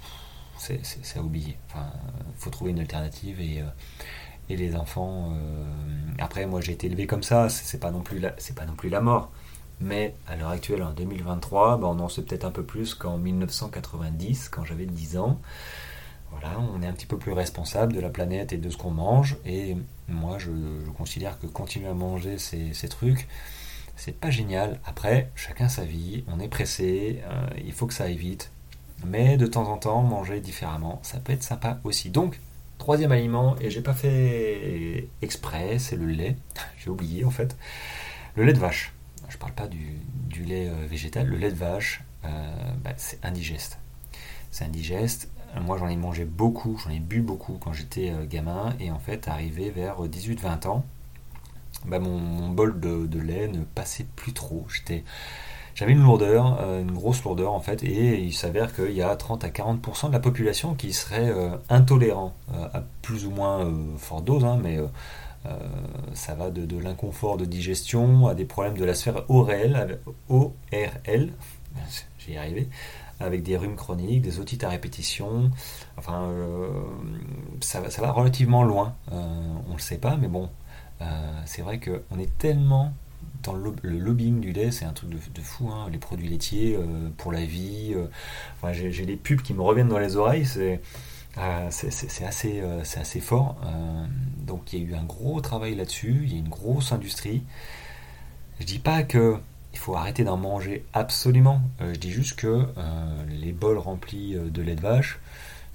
à 1.16 1.22
oublier. 1.22 1.58
Enfin, 1.68 1.92
faut 2.38 2.50
trouver 2.50 2.72
une 2.72 2.80
alternative 2.80 3.40
et 3.40 3.64
et 4.50 4.56
les 4.56 4.76
enfants. 4.76 5.32
Euh, 5.34 5.64
après, 6.20 6.46
moi, 6.46 6.62
j'ai 6.62 6.74
été 6.74 6.88
élevé 6.88 7.08
comme 7.08 7.24
ça. 7.24 7.50
C'est 7.50 7.80
pas 7.80 7.92
non 7.92 8.02
plus 8.02 8.22
pas 8.22 8.66
non 8.66 8.76
plus 8.76 8.90
la 8.90 9.02
mort. 9.02 9.32
Mais 9.80 10.16
à 10.28 10.36
l'heure 10.36 10.50
actuelle, 10.50 10.82
en 10.84 10.92
2023, 10.92 11.78
ben, 11.78 11.88
on 11.88 12.00
en 12.00 12.10
sait 12.10 12.24
peut-être 12.24 12.46
un 12.46 12.52
peu 12.52 12.64
plus 12.64 12.96
qu'en 12.96 13.18
1990, 13.18 14.50
quand 14.50 14.66
j'avais 14.66 14.86
10 14.86 15.18
ans. 15.18 15.40
Voilà, 16.32 16.60
on 16.60 16.82
est 16.82 16.88
un 16.88 16.94
petit 16.94 17.06
peu 17.06 17.18
plus 17.18 17.32
responsable 17.32 17.94
de 17.94 18.00
la 18.00 18.10
planète 18.10 18.54
et 18.54 18.58
de 18.58 18.70
ce 18.70 18.78
qu'on 18.78 18.92
mange. 18.92 19.38
Et 19.46 19.76
moi, 20.08 20.38
je, 20.38 20.52
considère 20.98 21.40
que 21.40 21.48
continuer 21.48 21.88
à 21.88 21.94
manger 21.94 22.38
ces, 22.38 22.90
trucs, 22.90 23.28
c'est 23.96 24.18
pas 24.18 24.30
génial. 24.30 24.80
Après, 24.86 25.32
chacun 25.36 25.70
sa 25.70 25.84
vie, 25.84 26.24
on 26.28 26.40
est 26.40 26.48
pressé, 26.48 27.22
il 27.64 27.74
faut 27.74 27.88
que 27.88 27.94
ça 27.94 28.06
aille 28.06 28.18
vite. 28.18 28.52
Mais 29.06 29.38
de 29.38 29.46
temps 29.48 29.72
en 29.72 29.78
temps, 29.78 30.02
manger 30.02 30.40
différemment, 30.40 31.00
ça 31.04 31.20
peut 31.20 31.34
être 31.34 31.44
sympa 31.44 31.80
aussi. 31.84 32.10
Donc, 32.10 32.40
troisième 32.78 33.12
aliment, 33.12 33.56
et 33.60 33.70
j'ai 33.70 33.82
pas 33.82 33.94
fait 33.94 35.08
exprès, 35.22 35.80
c'est 35.80 35.96
le 35.96 36.08
lait. 36.08 36.36
j'ai 36.78 36.90
oublié 36.90 37.26
en 37.26 37.32
fait. 37.32 37.56
Le 38.36 38.44
lait 38.44 38.54
de 38.54 38.60
vache. 38.60 38.94
Je 39.30 39.38
parle 39.38 39.54
pas 39.54 39.68
du, 39.68 40.00
lait 40.46 40.70
euh, 40.70 40.86
végétal. 40.88 41.28
Le 41.28 41.38
lait 41.38 41.52
de 41.52 41.56
vache, 41.58 42.04
euh, 42.24 42.30
bah, 42.84 42.92
c'est 42.98 43.24
indigeste. 43.26 43.80
C'est 44.58 44.66
indigeste. 44.66 45.30
Moi, 45.62 45.78
j'en 45.78 45.88
ai 45.88 45.96
mangé 45.96 46.26
beaucoup, 46.26 46.80
j'en 46.84 46.90
ai 46.90 47.00
bu 47.00 47.22
beaucoup 47.22 47.60
quand 47.64 47.74
j'étais 47.74 48.10
euh, 48.10 48.26
gamin. 48.26 48.74
Et 48.80 48.90
en 48.90 48.98
fait, 48.98 49.28
arrivé 49.28 49.70
vers 49.70 50.02
18-20 50.02 50.68
ans, 50.68 50.84
bah, 51.86 52.00
mon, 52.00 52.50
bol 52.50 52.80
de, 52.80 53.20
lait 53.20 53.48
ne 53.50 53.64
passait 53.64 54.08
plus 54.16 54.34
trop. 54.34 54.66
J'étais 54.74 55.04
j'avais 55.76 55.92
une 55.92 56.02
lourdeur, 56.02 56.58
euh, 56.60 56.82
une 56.82 56.92
grosse 56.92 57.24
lourdeur 57.24 57.54
en 57.54 57.60
fait, 57.60 57.84
et 57.84 58.20
il 58.20 58.34
s'avère 58.34 58.74
qu'il 58.74 58.94
y 58.94 59.04
a 59.04 59.16
30 59.16 59.44
à 59.44 59.50
40% 59.50 60.08
de 60.08 60.14
la 60.14 60.20
population 60.20 60.74
qui 60.74 60.92
serait 60.92 61.30
euh, 61.30 61.56
intolérant 61.70 62.34
euh, 62.52 62.68
à 62.74 62.82
plus 63.04 63.28
ou 63.28 63.30
moins 63.30 63.72
forte 64.00 64.26
dose, 64.26 64.44
hein, 64.44 64.58
mais 64.60 64.80
ça 66.14 66.34
va 66.34 66.50
de, 66.50 66.80
l'inconfort 66.80 67.38
de 67.38 67.46
digestion 67.46 68.28
à 68.28 68.34
des 68.34 68.44
problèmes 68.44 68.76
de 68.76 68.84
la 68.84 68.96
sphère 68.96 69.24
ORL, 69.30 70.00
ORL 70.30 71.30
j'y 72.20 72.36
arrivé, 72.36 72.68
avec 73.20 73.44
des 73.44 73.58
rhumes 73.58 73.76
chroniques, 73.76 74.22
des 74.22 74.40
otites 74.40 74.64
à 74.64 74.70
répétition. 74.70 75.52
Enfin, 75.98 76.32
ça, 77.62 77.82
va, 77.82 77.90
ça, 77.90 78.02
va 78.02 78.12
relativement 78.12 78.64
loin. 78.64 78.96
on 79.12 79.70
ne 79.70 79.74
le 79.74 79.82
sait 79.82 79.98
pas, 79.98 80.18
mais 80.18 80.28
bon, 80.28 80.50
c'est 81.46 81.62
vrai 81.62 81.80
qu'on 81.80 82.20
est 82.20 82.38
tellement 82.38 82.94
dans 83.44 83.54
le, 83.54 83.74
lobbying 83.84 84.40
du 84.40 84.52
lait, 84.52 84.72
c'est 84.72 84.86
un 84.86 84.94
truc 84.94 85.10
de, 85.10 85.42
fou. 85.42 85.70
Hein. 85.70 85.88
Les 85.92 85.98
produits 85.98 86.28
laitiers 86.28 86.76
euh, 86.76 87.10
pour 87.18 87.32
la 87.32 87.46
vie. 87.46 87.94
Euh, 87.96 88.74
j'ai 88.74 89.06
des 89.06 89.16
pubs 89.16 89.42
qui 89.42 89.54
me 89.54 89.62
reviennent 89.62 89.90
dans 89.90 90.00
les 90.00 90.16
oreilles. 90.16 90.46
C'est 90.46 90.82
euh, 91.38 91.68
assez, 91.68 92.62
assez 92.82 93.20
fort. 93.20 93.58
donc 94.46 94.74
il 94.74 94.80
y 94.80 94.86
a 94.86 94.86
eu 94.86 94.96
un 94.96 95.04
gros 95.04 95.40
travail 95.42 95.76
là-dessus. 95.76 96.22
Il 96.24 96.34
y 96.34 96.36
a 96.36 96.40
une 96.40 96.50
grosse 96.50 96.92
industrie. 96.92 97.44
Je 98.60 98.66
dis 98.66 98.80
pas 98.80 99.04
que 99.04 99.38
il 99.78 99.80
faut 99.80 99.96
arrêter 99.96 100.24
d'en 100.24 100.38
manger 100.38 100.84
absolument. 100.94 101.62
je 101.80 101.98
dis 102.00 102.12
juste 102.12 102.36
que 102.36 102.66
les 103.30 103.54
bols 103.54 103.78
remplis 103.78 104.36
de 104.36 104.62
lait 104.62 104.76
de 104.76 104.82
vache, 104.82 105.20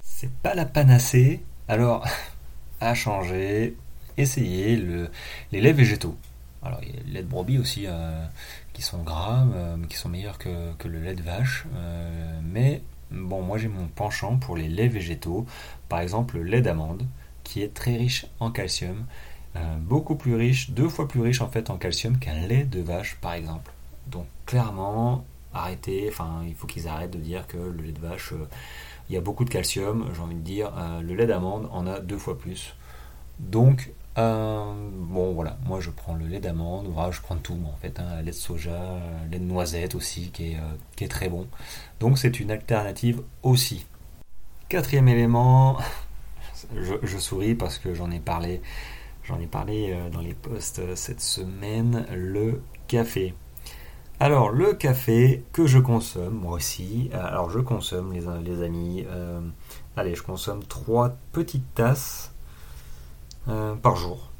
c'est 0.03 0.29
pas 0.29 0.53
la 0.53 0.65
panacée. 0.65 1.41
Alors, 1.67 2.05
à 2.79 2.93
changer, 2.93 3.75
essayez 4.17 4.75
le, 4.75 5.09
les 5.51 5.61
laits 5.61 5.75
végétaux. 5.75 6.17
Alors 6.61 6.79
il 6.81 6.95
y 6.95 6.97
a 6.97 7.01
le 7.05 7.13
lait 7.13 7.23
de 7.23 7.27
brebis 7.27 7.57
aussi 7.57 7.85
euh, 7.87 8.25
qui 8.71 8.81
sont 8.81 9.03
gras, 9.03 9.45
euh, 9.53 9.75
mais 9.77 9.87
qui 9.87 9.97
sont 9.97 10.09
meilleurs 10.09 10.37
que, 10.37 10.87
le 10.87 10.99
lait 10.99 11.15
de 11.15 11.21
vache. 11.21 11.65
Euh, 11.75 12.39
mais 12.41 12.81
bon, 13.11 13.41
moi 13.41 13.57
j'ai 13.57 13.67
mon 13.67 13.87
penchant 13.87 14.37
pour 14.37 14.55
les 14.55 14.69
laits 14.69 14.91
végétaux. 14.91 15.45
Par 15.89 15.99
exemple 15.99 16.37
le 16.37 16.43
lait 16.43 16.61
d'amande, 16.61 17.05
qui 17.43 17.61
est 17.61 17.73
très 17.73 17.97
riche 17.97 18.25
en 18.39 18.51
calcium. 18.51 19.05
beaucoup 19.81 20.15
plus 20.15 20.35
riche, 20.35 20.71
deux 20.71 20.89
fois 20.89 21.07
plus 21.07 21.21
riche 21.21 21.41
en 21.41 21.49
fait 21.49 21.69
en 21.69 21.77
calcium 21.77 22.17
qu'un 22.17 22.47
lait 22.47 22.63
de 22.63 22.81
vache 22.81 23.17
par 23.19 23.33
exemple. 23.33 23.72
Donc 24.07 24.25
clairement, 24.45 25.25
arrêtez, 25.53 26.07
enfin 26.09 26.41
il 26.47 26.55
faut 26.55 26.67
qu'ils 26.67 26.87
arrêtent 26.87 27.11
de 27.11 27.19
dire 27.19 27.47
que 27.47 27.57
le 27.57 27.83
lait 27.83 27.91
de 27.91 27.99
vache, 27.99 28.33
il 29.09 29.15
y 29.15 29.17
a 29.17 29.21
beaucoup 29.21 29.45
de 29.45 29.49
calcium, 29.49 30.09
j'ai 30.13 30.21
envie 30.21 30.35
de 30.35 30.41
dire, 30.41 30.71
le 31.01 31.13
lait 31.15 31.27
d'amande 31.27 31.67
en 31.71 31.87
a 31.87 31.99
deux 31.99 32.17
fois 32.17 32.37
plus. 32.37 32.75
Donc 33.39 33.91
euh, 34.17 34.73
bon 34.91 35.33
voilà, 35.33 35.57
moi 35.65 35.79
je 35.79 35.89
prends 35.89 36.13
le 36.13 36.27
lait 36.27 36.39
d'amande, 36.39 36.87
voilà, 36.93 37.09
je 37.09 37.19
prends 37.19 37.35
tout 37.35 37.57
en 37.65 37.75
fait, 37.77 37.99
hein, 37.99 38.21
lait 38.21 38.31
de 38.31 38.35
soja, 38.35 38.71
euh, 38.71 39.27
lait 39.31 39.39
de 39.39 39.43
noisette 39.43 39.95
aussi 39.95 40.29
qui 40.29 40.51
est, 40.51 40.57
euh, 40.57 41.07
très 41.07 41.29
bon. 41.29 41.47
Donc 41.99 42.19
c'est 42.19 42.39
une 42.39 42.51
alternative 42.51 43.23
aussi. 43.41 43.85
Quatrième 44.69 45.07
élément, 45.07 45.77
je, 46.75 47.17
souris 47.17 47.55
parce 47.55 47.79
que 47.79 47.95
j'en 47.95 48.11
ai 48.11 48.19
parlé, 48.19 48.61
j'en 49.23 49.39
ai 49.39 49.47
parlé 49.47 49.97
dans 50.11 50.21
les 50.21 50.33
posts 50.35 50.95
cette 50.95 51.21
semaine, 51.21 52.05
le 52.13 52.61
café. 52.87 53.33
Alors 54.19 54.51
le 54.51 54.73
café 54.73 55.43
que 55.51 55.67
je 55.67 55.79
consomme 55.79 56.35
moi 56.35 56.53
aussi, 56.53 57.09
alors 57.13 57.49
je 57.49 57.59
consomme 57.59 58.13
les, 58.13 58.21
les 58.43 58.61
amis, 58.63 59.05
allez 59.97 60.15
je 60.15 60.23
consomme 60.23 60.63
trois 60.63 61.15
petites 61.31 61.73
tasses 61.73 62.33
euh, 63.49 63.75
par 63.75 63.97
jour. 63.97 64.31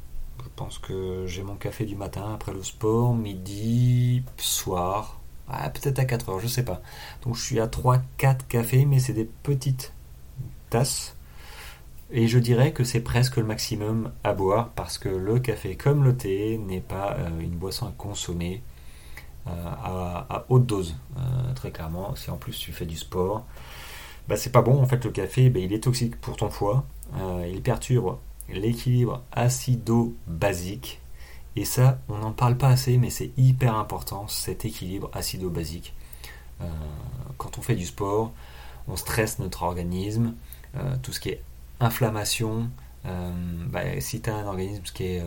Je 0.42 0.48
pense 0.56 0.78
que 0.78 1.26
j'ai 1.26 1.42
mon 1.42 1.56
café 1.56 1.84
du 1.84 1.94
matin 1.94 2.32
après 2.34 2.52
le 2.52 2.62
sport, 2.62 3.14
midi, 3.14 4.22
soir, 4.38 5.20
peut-être 5.46 5.98
à 5.98 6.06
4 6.06 6.30
heures, 6.30 6.40
je 6.40 6.46
sais 6.46 6.64
pas. 6.64 6.80
Donc 7.22 7.36
je 7.36 7.42
suis 7.42 7.60
à 7.60 7.66
3-4 7.66 8.46
cafés, 8.48 8.86
mais 8.86 9.00
c'est 9.00 9.12
des 9.12 9.28
petites 9.42 9.92
tasses. 10.70 11.16
Et 12.10 12.28
je 12.28 12.38
dirais 12.38 12.72
que 12.72 12.84
c'est 12.84 13.00
presque 13.00 13.36
le 13.36 13.44
maximum 13.44 14.12
à 14.22 14.32
boire 14.32 14.70
parce 14.70 14.96
que 14.96 15.08
le 15.10 15.38
café, 15.38 15.76
comme 15.76 16.02
le 16.02 16.16
thé, 16.16 16.56
n'est 16.56 16.80
pas 16.80 17.16
euh, 17.18 17.40
une 17.40 17.56
boisson 17.56 17.86
à 17.86 17.92
consommer 17.96 18.62
euh, 19.46 19.50
à, 19.50 20.44
haute 20.48 20.66
dose. 20.66 20.96
très 21.54 21.70
clairement, 21.70 22.14
si 22.14 22.30
en 22.30 22.36
plus 22.36 22.58
tu 22.58 22.72
fais 22.72 22.86
du 22.86 22.96
sport, 22.96 23.44
bah, 24.28 24.36
c'est 24.36 24.50
pas 24.50 24.62
bon. 24.62 24.80
En 24.80 24.86
fait, 24.86 25.04
le 25.04 25.10
café, 25.10 25.50
bah, 25.50 25.60
il 25.60 25.72
est 25.72 25.82
toxique 25.82 26.20
pour 26.20 26.36
ton 26.36 26.50
foie. 26.50 26.84
il 27.46 27.62
perturbe 27.62 28.18
l'équilibre 28.48 29.22
acido-basique. 29.32 31.00
Et 31.56 31.64
ça, 31.64 31.98
on 32.08 32.18
n'en 32.18 32.32
parle 32.32 32.56
pas 32.56 32.68
assez, 32.68 32.98
mais 32.98 33.10
c'est 33.10 33.30
hyper 33.36 33.76
important, 33.76 34.26
cet 34.26 34.64
équilibre 34.64 35.08
acido-basique. 35.12 35.94
Euh, 36.60 36.66
quand 37.38 37.58
on 37.58 37.62
fait 37.62 37.76
du 37.76 37.86
sport, 37.86 38.32
on 38.88 38.96
stresse 38.96 39.38
notre 39.38 39.62
organisme, 39.62 40.34
euh, 40.76 40.96
tout 41.02 41.12
ce 41.12 41.20
qui 41.20 41.30
est 41.30 41.42
inflammation. 41.80 42.68
Euh, 43.06 43.32
bah, 43.68 43.82
si 44.00 44.20
tu 44.20 44.30
as 44.30 44.34
un 44.34 44.46
organisme 44.46 44.82
qui 44.94 45.04
est, 45.04 45.22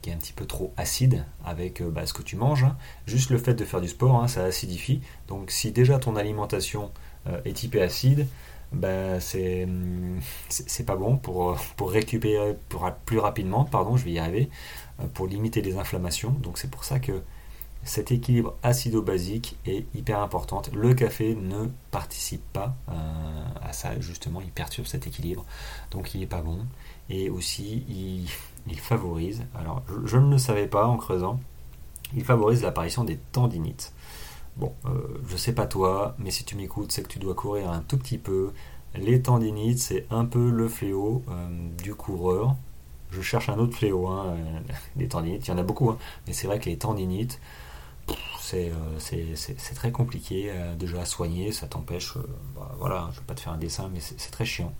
qui 0.00 0.10
est, 0.10 0.12
un 0.12 0.16
petit 0.16 0.32
peu 0.32 0.44
trop 0.46 0.72
acide 0.76 1.24
avec 1.44 1.82
bah, 1.82 2.06
ce 2.06 2.12
que 2.12 2.22
tu 2.22 2.36
manges, 2.36 2.64
hein, 2.64 2.76
juste 3.06 3.30
le 3.30 3.38
fait 3.38 3.54
de 3.54 3.64
faire 3.64 3.80
du 3.80 3.88
sport, 3.88 4.22
hein, 4.22 4.28
ça 4.28 4.44
acidifie. 4.44 5.00
Donc 5.28 5.50
si 5.50 5.72
déjà 5.72 5.98
ton 5.98 6.16
alimentation 6.16 6.90
est 7.44 7.52
typée 7.52 7.80
acide, 7.80 8.26
ben, 8.72 9.20
c'est 9.20 9.68
c'est 10.48 10.84
pas 10.84 10.96
bon 10.96 11.16
pour, 11.16 11.58
récupérer 11.80 12.56
plus 13.06 13.18
rapidement, 13.18 13.64
pardon, 13.64 13.96
je 13.96 14.04
vais 14.04 14.12
y 14.12 14.18
arriver, 14.18 14.48
euh, 15.00 15.06
pour 15.12 15.26
limiter 15.26 15.62
les 15.62 15.76
inflammations. 15.76 16.30
Donc 16.30 16.58
c'est 16.58 16.70
pour 16.70 16.84
ça 16.84 16.98
que 16.98 17.22
cet 17.84 18.12
équilibre 18.12 18.56
acido-basique 18.62 19.56
est 19.66 19.84
hyper 19.94 20.20
important. 20.20 20.62
Le 20.72 20.94
café 20.94 21.34
ne 21.34 21.66
participe 21.90 22.44
pas 22.52 22.76
euh, 22.88 23.44
à 23.62 23.72
ça, 23.72 23.98
justement, 24.00 24.40
il 24.40 24.50
perturbe 24.50 24.86
cet 24.86 25.06
équilibre, 25.06 25.44
donc 25.90 26.14
il 26.14 26.20
n'est 26.20 26.26
pas 26.26 26.42
bon. 26.42 26.60
Et 27.12 27.28
aussi, 27.28 27.84
il, 28.66 28.78
favorise, 28.78 29.44
alors 29.54 29.82
je, 30.06 30.16
ne 30.16 30.30
le 30.30 30.38
savais 30.38 30.66
pas 30.66 30.86
en 30.86 30.96
creusant, 30.96 31.38
il 32.16 32.24
favorise 32.24 32.62
l'apparition 32.62 33.04
des 33.04 33.18
tendinites. 33.32 33.92
Bon, 34.56 34.72
euh, 34.86 34.90
je 35.28 35.36
sais 35.36 35.54
pas 35.54 35.66
toi, 35.66 36.14
mais 36.18 36.30
si 36.30 36.44
tu 36.44 36.56
m'écoutes, 36.56 36.90
c'est 36.90 37.02
que 37.02 37.08
tu 37.08 37.18
dois 37.18 37.34
courir 37.34 37.70
un 37.70 37.80
tout 37.80 37.98
petit 37.98 38.16
peu. 38.16 38.52
Les 38.94 39.20
tendinites, 39.20 39.78
c'est 39.78 40.06
un 40.10 40.24
peu 40.24 40.50
le 40.50 40.68
fléau 40.68 41.22
euh, 41.28 41.68
du 41.82 41.94
coureur. 41.94 42.56
Je 43.10 43.20
cherche 43.20 43.50
un 43.50 43.58
autre 43.58 43.76
fléau, 43.76 44.08
hein, 44.08 44.28
euh, 44.28 44.60
les 44.96 45.08
tendinites, 45.08 45.46
il 45.46 45.50
y 45.50 45.54
en 45.54 45.58
a 45.58 45.62
beaucoup, 45.62 45.90
hein. 45.90 45.98
mais 46.26 46.32
c'est 46.32 46.46
vrai 46.46 46.58
que 46.58 46.70
les 46.70 46.78
tendinites, 46.78 47.40
c'est 48.40 48.72
très 49.74 49.92
compliqué 49.92 50.52
déjà 50.78 51.02
à 51.02 51.04
soigner, 51.04 51.52
ça 51.52 51.66
t'empêche, 51.66 52.14
bah, 52.54 52.74
voilà, 52.78 53.08
je 53.12 53.20
vais 53.20 53.26
pas 53.26 53.34
te 53.34 53.40
faire 53.40 53.52
un 53.52 53.58
dessin, 53.58 53.90
mais 53.92 54.00
c'est 54.00 54.30
très 54.30 54.44
chiant. 54.44 54.72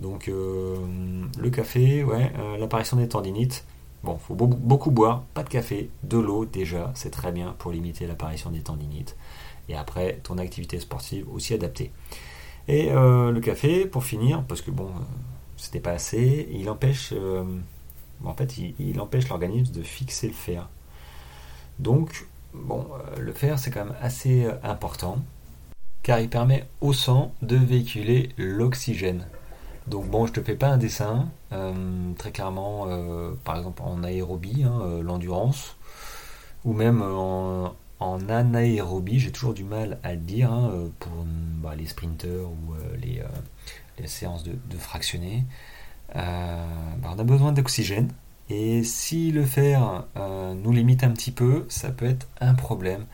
Donc 0.00 0.26
le 0.26 1.50
café, 1.50 2.02
ouais, 2.02 2.32
l'apparition 2.58 2.96
des 2.96 3.08
tendinites, 3.08 3.64
Bon, 4.04 4.18
faut 4.18 4.34
beaucoup 4.34 4.90
boire, 4.90 5.22
pas 5.32 5.42
de 5.42 5.48
café, 5.48 5.88
de 6.02 6.18
l'eau 6.18 6.44
déjà, 6.44 6.92
c'est 6.94 7.08
très 7.08 7.32
bien 7.32 7.54
pour 7.58 7.72
limiter 7.72 8.06
l'apparition 8.06 8.50
des 8.50 8.60
tendinites. 8.60 9.16
Et 9.70 9.74
après, 9.74 10.20
ton 10.22 10.36
activité 10.36 10.78
sportive 10.78 11.26
aussi 11.32 11.54
adaptée. 11.54 11.90
Et 12.68 12.90
euh, 12.90 13.30
le 13.30 13.40
café, 13.40 13.86
pour 13.86 14.04
finir, 14.04 14.44
parce 14.46 14.60
que 14.60 14.70
bon, 14.70 14.88
euh, 14.88 15.02
c'était 15.56 15.80
pas 15.80 15.92
assez, 15.92 16.46
il 16.52 16.68
empêche, 16.68 17.14
euh, 17.16 17.44
il, 18.78 19.00
empêche 19.00 19.26
l'organisme 19.30 19.72
de 19.72 19.82
fixer 19.82 20.26
le 20.26 20.34
fer. 20.34 20.68
Donc, 21.78 22.26
bon, 22.52 22.86
le 23.18 23.32
fer, 23.32 23.58
c'est 23.58 23.70
quand 23.70 23.86
même 23.86 23.96
assez 24.02 24.46
important, 24.62 25.16
car 26.02 26.20
il 26.20 26.28
permet 26.28 26.66
au 26.82 26.92
sang 26.92 27.32
de 27.40 27.56
véhiculer 27.56 28.28
l'oxygène. 28.36 29.24
Donc 29.86 30.08
bon, 30.08 30.26
je 30.26 30.32
te 30.32 30.42
fais 30.42 30.54
pas 30.54 30.68
un 30.68 30.78
dessin. 30.78 31.28
Euh, 31.52 32.12
très 32.16 32.32
clairement, 32.32 32.86
euh, 32.88 33.32
par 33.44 33.56
exemple 33.56 33.82
en 33.82 34.02
aérobie, 34.02 34.64
hein, 34.64 34.80
euh, 34.82 35.02
l'endurance, 35.02 35.76
ou 36.64 36.72
même 36.72 37.02
en, 37.02 37.74
anaérobie, 38.00 39.18
j'ai 39.18 39.32
toujours 39.32 39.54
du 39.54 39.64
mal 39.64 39.98
à 40.02 40.12
le 40.12 40.20
dire 40.20 40.52
hein, 40.52 40.90
pour 40.98 41.12
bah, 41.62 41.74
les 41.74 41.86
sprinteurs 41.86 42.48
ou 42.48 42.74
les, 43.00 43.22
séances 44.06 44.42
de, 44.44 44.52
de 44.52 44.76
fractionnés. 44.76 45.44
Bah, 46.14 46.66
on 47.04 47.18
a 47.18 47.24
besoin 47.24 47.52
d'oxygène. 47.52 48.10
Et 48.50 48.84
si 48.84 49.32
le 49.32 49.44
fer 49.44 50.04
nous 50.16 50.72
limite 50.72 51.02
un 51.02 51.10
petit 51.10 51.32
peu, 51.32 51.64
ça 51.68 51.90
peut 51.90 52.06
être 52.06 52.28
un 52.40 52.54
problème. 52.54 53.06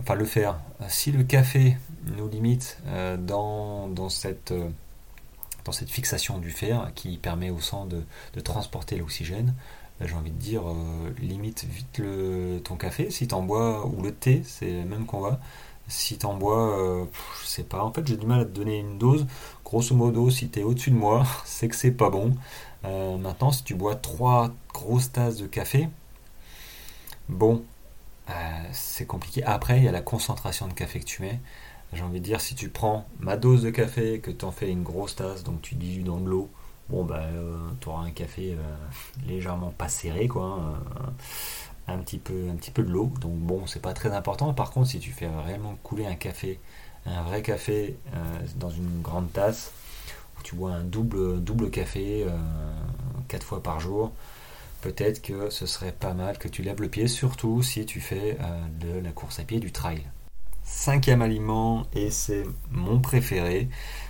Enfin, 0.00 0.14
le 0.14 0.24
fer. 0.24 0.60
Si 0.88 1.10
le 1.10 1.24
café 1.24 1.76
nous 2.16 2.28
limite 2.28 2.80
dans, 3.18 4.08
cette, 4.08 4.54
dans 5.64 5.72
cette 5.72 5.90
fixation 5.90 6.38
du 6.38 6.50
fer 6.50 6.90
qui 6.94 7.18
permet 7.18 7.50
au 7.50 7.60
sang 7.60 7.86
de, 7.86 8.02
transporter 8.40 8.96
l'oxygène, 8.96 9.54
ben, 9.98 10.08
j'ai 10.08 10.14
envie 10.14 10.30
de 10.30 10.38
dire, 10.38 10.62
limite 11.20 11.64
vite 11.64 11.98
le, 11.98 12.60
ton 12.64 12.76
café. 12.76 13.10
Si 13.10 13.28
t'en 13.28 13.42
bois, 13.42 13.86
ou 13.86 14.02
le 14.02 14.12
thé, 14.14 14.42
c'est 14.44 14.84
même 14.84 15.06
qu'on 15.06 15.20
va. 15.20 15.40
Si 15.90 16.18
t'en 16.18 16.34
bois, 16.34 16.78
euh, 16.78 17.04
je 17.42 17.46
sais 17.48 17.64
pas, 17.64 17.82
en 17.82 17.92
fait 17.92 18.06
j'ai 18.06 18.16
du 18.16 18.24
mal 18.24 18.40
à 18.40 18.44
te 18.44 18.50
donner 18.50 18.78
une 18.78 18.96
dose. 18.96 19.26
Grosso 19.64 19.94
modo, 19.94 20.30
si 20.30 20.48
t'es 20.48 20.62
au-dessus 20.62 20.90
de 20.90 20.96
moi, 20.96 21.26
c'est 21.44 21.68
que 21.68 21.74
c'est 21.76 21.90
pas 21.90 22.10
bon. 22.10 22.36
Euh, 22.84 23.18
maintenant, 23.18 23.50
si 23.50 23.64
tu 23.64 23.74
bois 23.74 23.96
3 23.96 24.50
grosses 24.72 25.12
tasses 25.12 25.36
de 25.38 25.46
café, 25.46 25.88
bon, 27.28 27.64
euh, 28.30 28.32
c'est 28.72 29.06
compliqué. 29.06 29.42
Après, 29.44 29.78
il 29.78 29.84
y 29.84 29.88
a 29.88 29.92
la 29.92 30.00
concentration 30.00 30.68
de 30.68 30.72
café 30.74 31.00
que 31.00 31.04
tu 31.04 31.22
mets. 31.22 31.40
J'ai 31.92 32.02
envie 32.02 32.20
de 32.20 32.24
dire, 32.24 32.40
si 32.40 32.54
tu 32.54 32.68
prends 32.68 33.08
ma 33.18 33.36
dose 33.36 33.62
de 33.62 33.70
café, 33.70 34.20
que 34.20 34.30
tu 34.30 34.44
en 34.44 34.52
fais 34.52 34.70
une 34.70 34.82
grosse 34.82 35.16
tasse, 35.16 35.42
donc 35.42 35.60
tu 35.62 35.74
dilues 35.74 36.04
dans 36.04 36.18
de 36.18 36.28
l'eau, 36.28 36.48
bon, 36.88 37.04
bah, 37.04 37.24
tu 37.80 37.88
auras 37.88 38.04
un 38.04 38.10
café 38.10 38.56
légèrement 39.26 39.72
pas 39.76 39.88
serré, 39.88 40.28
quoi. 40.28 40.60
Hein 40.60 41.12
un 41.90 41.98
petit 41.98 42.18
peu, 42.18 42.48
un 42.50 42.56
petit 42.56 42.70
peu 42.70 42.82
de 42.82 42.90
l'eau. 42.90 43.12
Donc 43.20 43.34
bon, 43.34 43.66
c'est 43.66 43.82
pas 43.82 43.92
très 43.94 44.12
important. 44.12 44.54
Par 44.54 44.70
contre, 44.70 44.88
si 44.88 44.98
tu 44.98 45.10
fais 45.10 45.28
réellement 45.44 45.76
couler 45.82 46.06
un 46.06 46.14
café, 46.14 46.60
un 47.06 47.22
vrai 47.22 47.42
café 47.42 47.96
euh, 48.14 48.18
dans 48.56 48.70
une 48.70 49.00
grande 49.02 49.32
tasse, 49.32 49.72
où 50.38 50.42
tu 50.42 50.54
bois 50.54 50.72
un 50.72 50.84
double, 50.84 51.42
double 51.42 51.70
café 51.70 52.24
euh, 52.26 52.36
quatre 53.28 53.44
fois 53.44 53.62
par 53.62 53.80
jour, 53.80 54.12
peut-être 54.80 55.22
que 55.22 55.50
ce 55.50 55.66
serait 55.66 55.92
pas 55.92 56.14
mal 56.14 56.38
que 56.38 56.48
tu 56.48 56.62
lèves 56.62 56.80
le 56.80 56.88
pied, 56.88 57.08
surtout 57.08 57.62
si 57.62 57.84
tu 57.86 58.00
fais 58.00 58.38
euh, 58.40 58.66
de 58.80 59.04
la 59.04 59.12
course 59.12 59.38
à 59.40 59.44
pied, 59.44 59.60
du 59.60 59.72
trail. 59.72 60.02
Cinquième 60.72 61.20
aliment, 61.20 61.84
et 61.92 62.10
c'est 62.10 62.44
mon 62.70 63.00
préféré. 63.00 63.68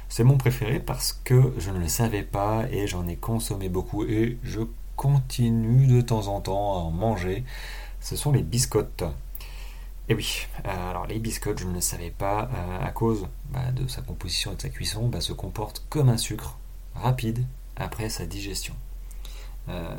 C'est 0.09 0.23
mon 0.25 0.37
préféré 0.37 0.79
parce 0.79 1.19
que 1.25 1.53
je 1.59 1.71
ne 1.71 1.79
le 1.79 1.89
savais 1.89 2.23
pas 2.23 2.67
et 2.71 2.87
j'en 2.87 3.09
ai 3.09 3.17
consommé 3.17 3.69
beaucoup 3.69 4.05
et 4.05 4.39
je 4.45 4.61
continue 4.95 5.87
de 5.87 6.01
temps 6.03 6.29
en 6.29 6.41
temps 6.41 6.75
à 6.75 6.77
en 6.81 6.91
manger, 6.91 7.45
ce 8.01 8.15
sont 8.15 8.31
les 8.31 8.43
biscottes. 8.43 9.05
Et 10.09 10.15
oui, 10.15 10.47
euh, 10.67 10.91
alors 10.91 11.07
les 11.07 11.19
biscottes, 11.19 11.59
je 11.59 11.67
ne 11.67 11.73
le 11.73 11.81
savais 11.81 12.11
pas, 12.11 12.51
euh, 12.55 12.87
à 12.87 12.91
cause 12.93 13.27
bah, 13.51 13.73
de 13.73 13.89
sa 13.89 14.03
composition 14.03 14.53
et 14.53 14.57
de 14.57 14.61
sa 14.61 14.69
cuisson, 14.69 15.09
bah, 15.09 15.23
se 15.23 15.33
comportent 15.33 15.85
comme 15.89 16.11
un 16.11 16.19
sucre, 16.19 16.59
rapide 16.95 17.45
après 17.75 18.11
sa 18.11 18.27
digestion. 18.27 18.75
Euh, 19.71 19.97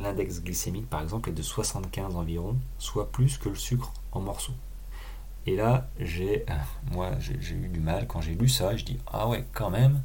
l'index 0.00 0.40
glycémique, 0.42 0.88
par 0.88 1.02
exemple, 1.02 1.28
est 1.28 1.34
de 1.34 1.42
75 1.42 2.14
environ, 2.14 2.56
soit 2.78 3.10
plus 3.10 3.36
que 3.36 3.48
le 3.48 3.56
sucre 3.56 3.92
en 4.12 4.20
morceaux. 4.20 4.54
Et 5.48 5.56
là, 5.56 5.88
j'ai, 5.98 6.44
moi, 6.92 7.12
j'ai 7.20 7.54
eu 7.54 7.68
du 7.68 7.80
mal 7.80 8.06
quand 8.06 8.20
j'ai 8.20 8.34
lu 8.34 8.50
ça. 8.50 8.76
Je 8.76 8.84
dis 8.84 8.98
ah 9.10 9.26
ouais, 9.28 9.46
quand 9.54 9.70
même. 9.70 10.02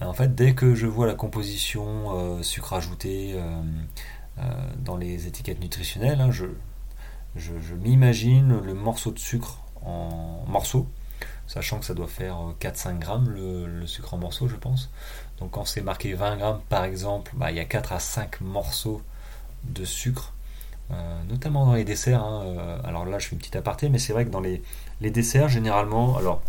En 0.00 0.12
fait, 0.12 0.36
dès 0.36 0.54
que 0.54 0.76
je 0.76 0.86
vois 0.86 1.08
la 1.08 1.14
composition 1.14 2.16
euh, 2.16 2.42
sucre 2.44 2.74
ajouté 2.74 3.32
euh, 3.34 3.60
euh, 4.38 4.42
dans 4.76 4.96
les 4.96 5.26
étiquettes 5.26 5.60
nutritionnelles, 5.60 6.20
hein, 6.20 6.30
je, 6.30 6.46
m'imagine 7.74 8.60
le 8.60 8.72
morceau 8.72 9.10
de 9.10 9.18
sucre 9.18 9.58
en 9.82 10.44
morceaux, 10.46 10.86
sachant 11.48 11.80
que 11.80 11.84
ça 11.84 11.94
doit 11.94 12.06
faire 12.06 12.36
4-5 12.60 13.00
grammes 13.00 13.28
le, 13.30 13.84
sucre 13.84 14.14
en 14.14 14.18
morceaux, 14.18 14.46
je 14.46 14.54
pense. 14.54 14.90
Donc 15.40 15.50
quand 15.50 15.64
c'est 15.64 15.82
marqué 15.82 16.14
20 16.14 16.36
grammes 16.36 16.60
par 16.68 16.84
exemple, 16.84 17.32
bah, 17.34 17.50
il 17.50 17.56
y 17.56 17.60
a 17.60 17.64
4 17.64 17.94
à 17.94 17.98
5 17.98 18.40
morceaux 18.42 19.02
de 19.64 19.84
sucre. 19.84 20.34
Notamment 21.28 21.66
dans 21.66 21.74
les 21.74 21.84
desserts. 21.84 22.22
Hein, 22.22 22.80
alors 22.84 23.04
là, 23.04 23.18
je 23.18 23.28
fais 23.28 23.32
une 23.32 23.38
petite 23.38 23.56
aparté, 23.56 23.88
mais 23.88 23.98
c'est 23.98 24.12
vrai 24.12 24.24
que 24.24 24.30
dans 24.30 24.40
les, 24.40 24.62
desserts, 25.00 25.48
généralement, 25.48 26.16
alors 26.16 26.40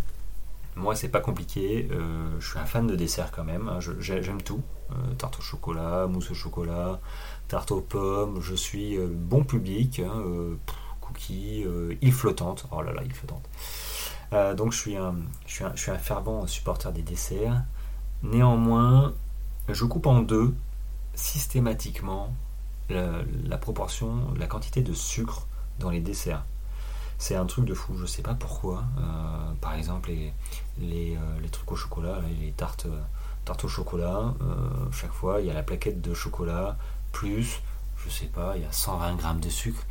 moi, 0.79 0.95
c'est 0.95 1.09
pas 1.09 1.19
compliqué. 1.19 1.89
Euh, 1.91 2.39
je 2.39 2.49
suis 2.49 2.59
un 2.59 2.65
fan 2.65 2.87
de 2.87 2.95
dessert 2.95 3.31
quand 3.31 3.43
même. 3.43 3.67
Hein. 3.67 3.79
J'aime 3.99 4.41
tout. 4.41 4.61
Euh, 4.91 5.13
tarte 5.17 5.37
au 5.39 5.41
chocolat, 5.41 6.07
mousse 6.07 6.31
au 6.31 6.33
chocolat, 6.33 6.99
tarte 7.47 7.71
aux 7.71 7.81
pommes. 7.81 8.39
Je 8.41 8.55
suis 8.55 8.97
euh, 8.97 9.07
bon 9.11 9.43
public. 9.43 9.99
Hein, 9.99 10.23
cookies, 11.01 11.65
île 12.01 12.13
flottante. 12.13 12.65
Oh 12.71 12.81
là 12.81 12.93
là, 12.93 13.03
île 13.03 13.13
flottante. 13.13 13.47
donc 14.55 14.71
je 14.71 14.77
suis, 14.77 14.95
un, 14.95 15.15
je, 15.47 15.53
suis 15.53 15.63
un, 15.63 15.71
je 15.75 15.81
suis 15.81 15.91
un 15.91 15.97
fervent 15.97 16.47
supporter 16.47 16.91
des 16.93 17.01
desserts. 17.01 17.61
Néanmoins, 18.23 19.13
je 19.67 19.85
coupe 19.85 20.05
en 20.05 20.21
deux 20.21 20.53
systématiquement 21.15 22.33
la 22.89 23.57
proportion, 23.57 24.33
la 24.37 24.47
quantité 24.47 24.81
de 24.81 24.93
sucre 24.93 25.47
dans 25.79 25.89
les 25.89 26.01
desserts. 26.01 26.43
C'est 27.19 27.35
un 27.35 27.45
truc 27.45 27.65
de 27.65 27.73
fou, 27.73 27.97
je 27.97 28.05
sais 28.05 28.21
pas 28.21 28.33
pourquoi. 28.33 28.85
Euh, 28.97 29.51
par 29.59 29.73
exemple, 29.73 30.09
les, 30.09 30.33
les, 30.79 31.17
euh, 31.17 31.47
trucs 31.51 31.69
au 31.69 31.75
chocolat, 31.75 32.19
les 32.39 32.53
tartes, 32.53 32.85
euh, 32.85 33.01
tartes 33.43 33.65
au 33.65 33.67
chocolat, 33.67 34.33
chaque 34.91 35.11
fois 35.11 35.41
il 35.41 35.47
y 35.47 35.51
a 35.51 35.53
la 35.53 35.61
plaquette 35.61 35.99
de 36.01 36.13
chocolat, 36.13 36.77
plus, 37.11 37.61
je 37.97 38.09
sais 38.09 38.27
pas, 38.27 38.53
il 38.55 38.61
y 38.61 38.65
a 38.65 38.71
120 38.71 39.15
grammes 39.15 39.41
de 39.41 39.49
sucre. 39.49 39.83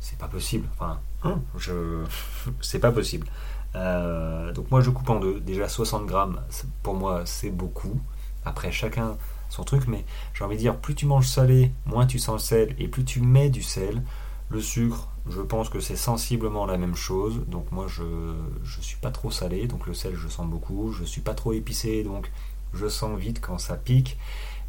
C'est 0.00 0.18
pas 0.18 0.26
possible. 0.26 0.68
Enfin, 0.72 0.98
hein, 1.22 1.40
je. 1.56 2.04
c'est 2.60 2.80
pas 2.80 2.90
possible. 2.90 3.28
donc 3.74 4.68
moi 4.72 4.80
je 4.80 4.90
coupe 4.90 5.08
en 5.08 5.20
deux. 5.20 5.38
Déjà 5.38 5.68
60 5.68 6.06
grammes, 6.06 6.40
pour 6.82 6.94
moi 6.94 7.22
c'est 7.26 7.50
beaucoup. 7.50 8.00
Après 8.44 8.72
chacun 8.72 9.16
son 9.52 9.64
truc, 9.64 9.86
mais 9.86 10.04
j'ai 10.34 10.44
envie 10.44 10.56
de 10.56 10.60
dire, 10.60 10.76
plus 10.76 10.94
tu 10.94 11.06
manges 11.06 11.28
salé, 11.28 11.72
moins 11.84 12.06
tu 12.06 12.18
sens 12.18 12.34
le 12.34 12.46
sel, 12.46 12.74
et 12.78 12.88
plus 12.88 13.04
tu 13.04 13.20
mets 13.20 13.50
du 13.50 13.62
sel, 13.62 14.02
le 14.48 14.60
sucre, 14.60 15.08
je 15.28 15.40
pense 15.40 15.68
que 15.68 15.80
c'est 15.80 15.96
sensiblement 15.96 16.66
la 16.66 16.76
même 16.76 16.94
chose. 16.94 17.42
Donc 17.46 17.70
moi 17.70 17.86
je 17.88 18.02
ne 18.02 18.82
suis 18.82 18.96
pas 18.96 19.10
trop 19.10 19.30
salé, 19.30 19.66
donc 19.66 19.86
le 19.86 19.94
sel 19.94 20.14
je 20.14 20.28
sens 20.28 20.46
beaucoup. 20.46 20.92
Je 20.92 21.04
suis 21.04 21.20
pas 21.20 21.34
trop 21.34 21.52
épicé, 21.52 22.02
donc 22.02 22.30
je 22.74 22.88
sens 22.88 23.18
vite 23.18 23.40
quand 23.40 23.58
ça 23.58 23.76
pique. 23.76 24.18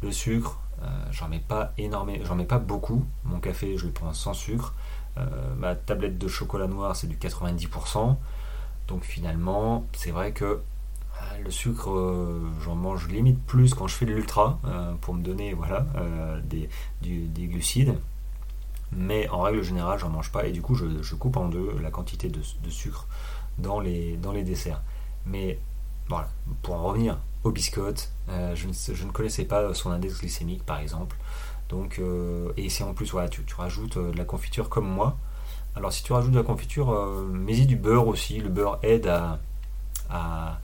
Le 0.02 0.12
sucre, 0.12 0.60
euh, 0.82 0.86
j'en 1.10 1.28
mets 1.28 1.42
pas 1.46 1.72
énormément, 1.78 2.24
j'en 2.24 2.34
mets 2.34 2.44
pas 2.44 2.58
beaucoup. 2.58 3.04
Mon 3.24 3.40
café 3.40 3.76
je 3.76 3.86
le 3.86 3.92
prends 3.92 4.12
sans 4.12 4.34
sucre. 4.34 4.74
Euh, 5.16 5.54
ma 5.56 5.74
tablette 5.76 6.18
de 6.18 6.28
chocolat 6.28 6.66
noir 6.66 6.96
c'est 6.96 7.06
du 7.06 7.16
90%. 7.16 8.16
Donc 8.88 9.04
finalement 9.04 9.86
c'est 9.92 10.10
vrai 10.10 10.32
que 10.32 10.60
le 11.42 11.50
sucre, 11.50 11.90
j'en 12.62 12.74
mange 12.74 13.08
limite 13.08 13.42
plus 13.44 13.74
quand 13.74 13.86
je 13.86 13.94
fais 13.94 14.06
de 14.06 14.12
l'ultra 14.12 14.58
pour 15.00 15.14
me 15.14 15.22
donner 15.22 15.52
voilà, 15.54 15.86
des, 16.44 16.68
des 17.02 17.46
glucides 17.46 17.96
mais 18.96 19.28
en 19.28 19.42
règle 19.42 19.62
générale, 19.62 19.98
j'en 19.98 20.10
mange 20.10 20.30
pas 20.30 20.46
et 20.46 20.52
du 20.52 20.62
coup, 20.62 20.74
je, 20.74 21.14
coupe 21.14 21.36
en 21.36 21.48
deux 21.48 21.76
la 21.82 21.90
quantité 21.90 22.28
de, 22.28 22.70
sucre 22.70 23.06
dans 23.58 23.80
les, 23.80 24.16
dans 24.16 24.32
les 24.32 24.42
desserts. 24.42 24.82
Mais 25.26 25.58
voilà, 26.08 26.28
pour 26.62 26.74
en 26.74 26.84
revenir 26.84 27.18
aux 27.44 27.50
biscottes, 27.50 28.10
euh, 28.28 28.54
je, 28.54 28.68
ne, 28.68 29.10
connaissais 29.10 29.44
pas 29.44 29.74
son 29.74 29.90
index 29.90 30.20
glycémique 30.20 30.64
par 30.64 30.80
exemple. 30.80 31.16
Donc, 31.68 31.98
euh, 31.98 32.52
et 32.56 32.68
si 32.68 32.82
en 32.82 32.94
plus 32.94 33.10
voilà, 33.10 33.28
tu, 33.28 33.42
rajoutes 33.56 33.96
euh, 33.96 34.12
de 34.12 34.18
la 34.18 34.24
confiture 34.24 34.68
comme 34.68 34.88
moi, 34.88 35.16
alors 35.74 35.92
si 35.92 36.04
tu 36.04 36.12
rajoutes 36.12 36.32
de 36.32 36.38
la 36.38 36.44
confiture, 36.44 36.92
mets-y 37.32 37.66
du 37.66 37.74
beurre 37.74 38.06
aussi. 38.06 38.38
Le 38.38 38.48
beurre 38.48 38.78
aide 38.82 39.08
à 40.08 40.60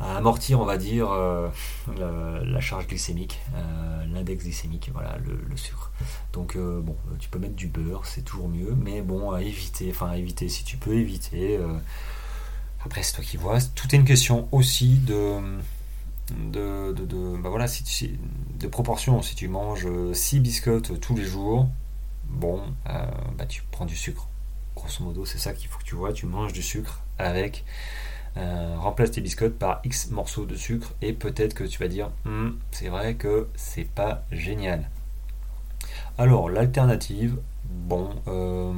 amortir, 0.00 0.60
on 0.60 0.64
va 0.64 0.76
dire, 0.76 1.10
euh, 1.10 1.48
la, 1.96 2.60
charge 2.60 2.86
glycémique, 2.86 3.40
euh, 3.54 4.04
l'index 4.12 4.44
glycémique, 4.44 4.90
voilà, 4.92 5.16
le, 5.18 5.56
sucre. 5.56 5.92
Donc 6.32 6.56
euh, 6.56 6.80
bon, 6.80 6.96
tu 7.18 7.28
peux 7.28 7.38
mettre 7.38 7.54
du 7.54 7.68
beurre, 7.68 8.06
c'est 8.06 8.22
toujours 8.22 8.48
mieux, 8.48 8.74
mais 8.76 9.02
bon, 9.02 9.32
à 9.32 9.42
éviter, 9.42 9.90
enfin 9.90 10.10
à 10.10 10.16
éviter 10.16 10.48
si 10.48 10.64
tu 10.64 10.76
peux 10.76 10.94
éviter. 10.94 11.58
après, 12.84 13.02
c'est 13.02 13.14
toi 13.14 13.24
qui 13.24 13.36
vois. 13.36 13.58
Tout 13.74 13.94
est 13.94 13.98
une 13.98 14.04
question 14.04 14.48
aussi 14.52 14.98
de 14.98 15.40
de, 16.50 16.92
de, 16.92 17.36
bah 17.36 17.50
voilà, 17.50 17.66
de 17.66 18.66
proportion. 18.66 19.20
Si 19.22 19.34
tu 19.34 19.48
manges 19.48 19.86
6 20.12 20.40
biscottes 20.40 20.98
tous 21.00 21.14
les 21.14 21.24
jours, 21.24 21.68
bon, 22.28 22.62
bah 22.84 23.46
tu 23.48 23.62
prends 23.70 23.86
du 23.86 23.96
sucre. 23.96 24.28
Grosso 24.74 25.04
modo, 25.04 25.24
c'est 25.24 25.38
ça 25.38 25.52
qu'il 25.52 25.68
faut 25.68 25.78
que 25.78 25.84
tu 25.84 25.94
vois. 25.94 26.12
Tu 26.12 26.26
manges 26.26 26.52
du 26.52 26.62
sucre 26.62 27.02
avec 27.18 27.64
euh, 28.36 28.74
remplace 28.78 29.12
tes 29.12 29.20
biscottes 29.20 29.56
par 29.56 29.80
X 29.84 30.10
morceaux 30.10 30.44
de 30.44 30.56
sucre 30.56 30.92
et 31.02 31.12
peut-être 31.12 31.54
que 31.54 31.62
tu 31.62 31.78
vas 31.78 31.86
dire 31.86 32.10
hmm, 32.24 32.50
c'est 32.72 32.88
vrai 32.88 33.14
que 33.14 33.48
c'est 33.54 33.88
pas 33.88 34.24
génial. 34.32 34.90
Alors 36.18 36.50
l'alternative, 36.50 37.38
bon, 37.64 38.10
euh, 38.26 38.72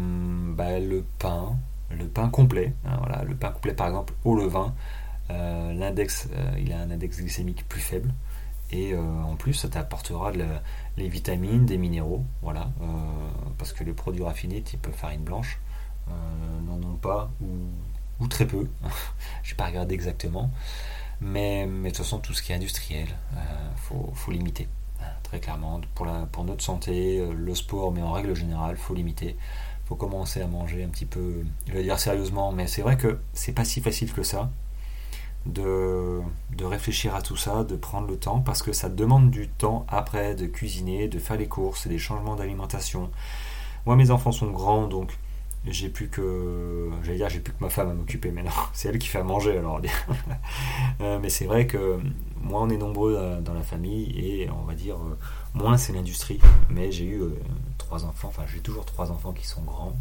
bah, 0.55 0.79
le 0.79 1.05
pain, 1.19 1.57
le 1.91 2.07
pain 2.07 2.29
complet, 2.29 2.75
hein, 2.85 2.97
voilà, 2.99 3.25
le 3.25 3.35
pain 3.35 3.51
complet 3.51 3.73
par 3.73 3.87
exemple 3.87 4.13
au 4.25 4.35
levain, 4.35 4.75
euh, 5.31 5.73
l'index, 5.73 6.29
il 6.59 6.73
a 6.73 6.81
un 6.81 6.91
index 6.91 7.19
glycémique 7.19 7.67
plus 7.67 7.81
faible 7.81 8.13
et 8.73 8.97
en 8.97 9.37
plus 9.37 9.55
ça 9.55 9.69
t'apportera 9.69 10.33
les 10.97 11.09
vitamines, 11.09 11.67
des 11.67 11.79
minéraux, 11.79 12.25
voilà, 12.43 12.69
parce 13.59 13.73
que 13.73 13.85
les 13.85 13.93
produits 13.93 14.25
raffinés 14.25 14.61
type 14.61 14.89
farine 14.93 15.23
blanche 15.23 15.61
n'en 16.67 16.83
ont 16.83 16.97
pas 16.97 17.31
ou 17.41 17.47
ou 18.21 18.29
très 18.29 18.47
peu. 18.47 18.69
Je 19.43 19.53
n'ai 19.53 19.57
pas 19.57 19.67
regardé 19.67 19.95
exactement. 19.95 20.51
Mais, 21.21 21.67
de 21.67 21.89
toute 21.89 21.99
façon, 21.99 22.19
tout 22.19 22.35
ce 22.35 22.43
qui 22.43 22.53
est 22.53 22.57
industriel, 22.57 23.09
il 23.33 23.39
euh, 23.39 24.13
faut, 24.15 24.31
limiter. 24.31 24.69
très 25.23 25.41
clairement. 25.41 25.81
Pour, 25.95 26.45
notre 26.45 26.63
santé, 26.63 27.27
le 27.33 27.55
sport, 27.55 27.93
mais 27.93 28.03
en 28.03 28.13
règle 28.13 28.35
générale, 28.35 28.77
faut 28.77 28.95
limiter. 28.95 29.37
faut 29.87 29.97
commencer 29.97 30.43
à 30.43 30.47
manger 30.47 30.85
un 30.85 30.89
petit 30.89 31.07
peu, 31.07 31.45
je 31.67 31.73
vais 31.73 31.83
dire 31.83 31.99
sérieusement, 31.99 32.53
mais 32.53 32.67
c'est 32.67 32.83
vrai 32.83 32.97
que 32.97 33.19
c'est 33.33 33.53
pas 33.53 33.65
si 33.65 33.81
facile 33.81 34.13
que 34.13 34.23
ça 34.23 34.51
de, 35.47 36.21
de 36.57 36.65
réfléchir 36.65 37.15
à 37.15 37.23
tout 37.23 37.37
ça, 37.37 37.65
de 37.65 37.77
prendre 37.77 38.09
le 38.09 38.19
temps, 38.19 38.41
parce 38.41 38.63
que 38.63 38.73
ça 38.73 38.89
demande 38.89 39.31
du 39.31 39.49
temps 39.49 39.87
après 39.89 40.35
de 40.35 40.47
cuisiner, 40.47 41.09
de 41.09 41.19
faire 41.19 41.37
les 41.37 41.47
courses, 41.47 41.87
des 41.87 41.99
changements 41.99 42.37
d'alimentation. 42.37 43.11
Moi, 43.87 43.97
mes 43.97 44.11
enfants 44.11 44.33
sont 44.33 44.51
grands, 44.51 44.87
donc 44.89 45.17
j'ai 45.73 45.89
plus 45.89 46.09
que 46.09 46.91
j'allais 47.03 47.19
dire 47.19 47.29
j'ai 47.29 47.41
plus 47.41 47.53
que 47.53 47.63
ma 47.63 47.69
femme 47.69 47.91
à 47.91 47.95
m'occuper 47.95 48.31
mais 48.31 48.45
c'est 48.73 48.89
elle 48.89 48.99
qui 48.99 49.09
fait 49.09 49.19
à 49.19 49.25
manger 49.25 49.59
alors. 49.59 49.81
Euh, 51.01 51.19
mais 51.21 51.29
c'est 51.29 51.45
vrai 51.45 51.67
que 51.67 51.99
moi 52.41 52.63
on 52.63 52.71
est 52.71 52.77
nombreux 52.79 53.17
euh, 53.19 53.41
dans 53.41 53.53
la 53.53 53.63
famille 53.63 54.19
et 54.19 54.49
on 54.51 54.65
va 54.65 54.75
dire 54.75 54.97
euh, 54.97 55.19
moins 55.53 55.77
c'est 55.77 55.93
l'industrie. 55.93 56.41
Mais 56.71 56.91
j'ai 56.91 57.05
eu 57.05 57.23
trois 57.77 58.05
enfants 58.05 58.29
enfin 58.29 58.45
j'ai 58.53 58.61
toujours 58.61 58.85
trois 58.85 59.11
enfants 59.11 59.33
qui 59.33 59.47
sont 59.47 59.63
grands 59.63 59.95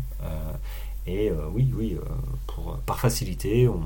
et 1.06 1.32
oui 1.54 1.72
oui 1.76 1.98
pour 2.48 2.78
par 2.86 3.00
facilité 3.00 3.68
on, 3.68 3.82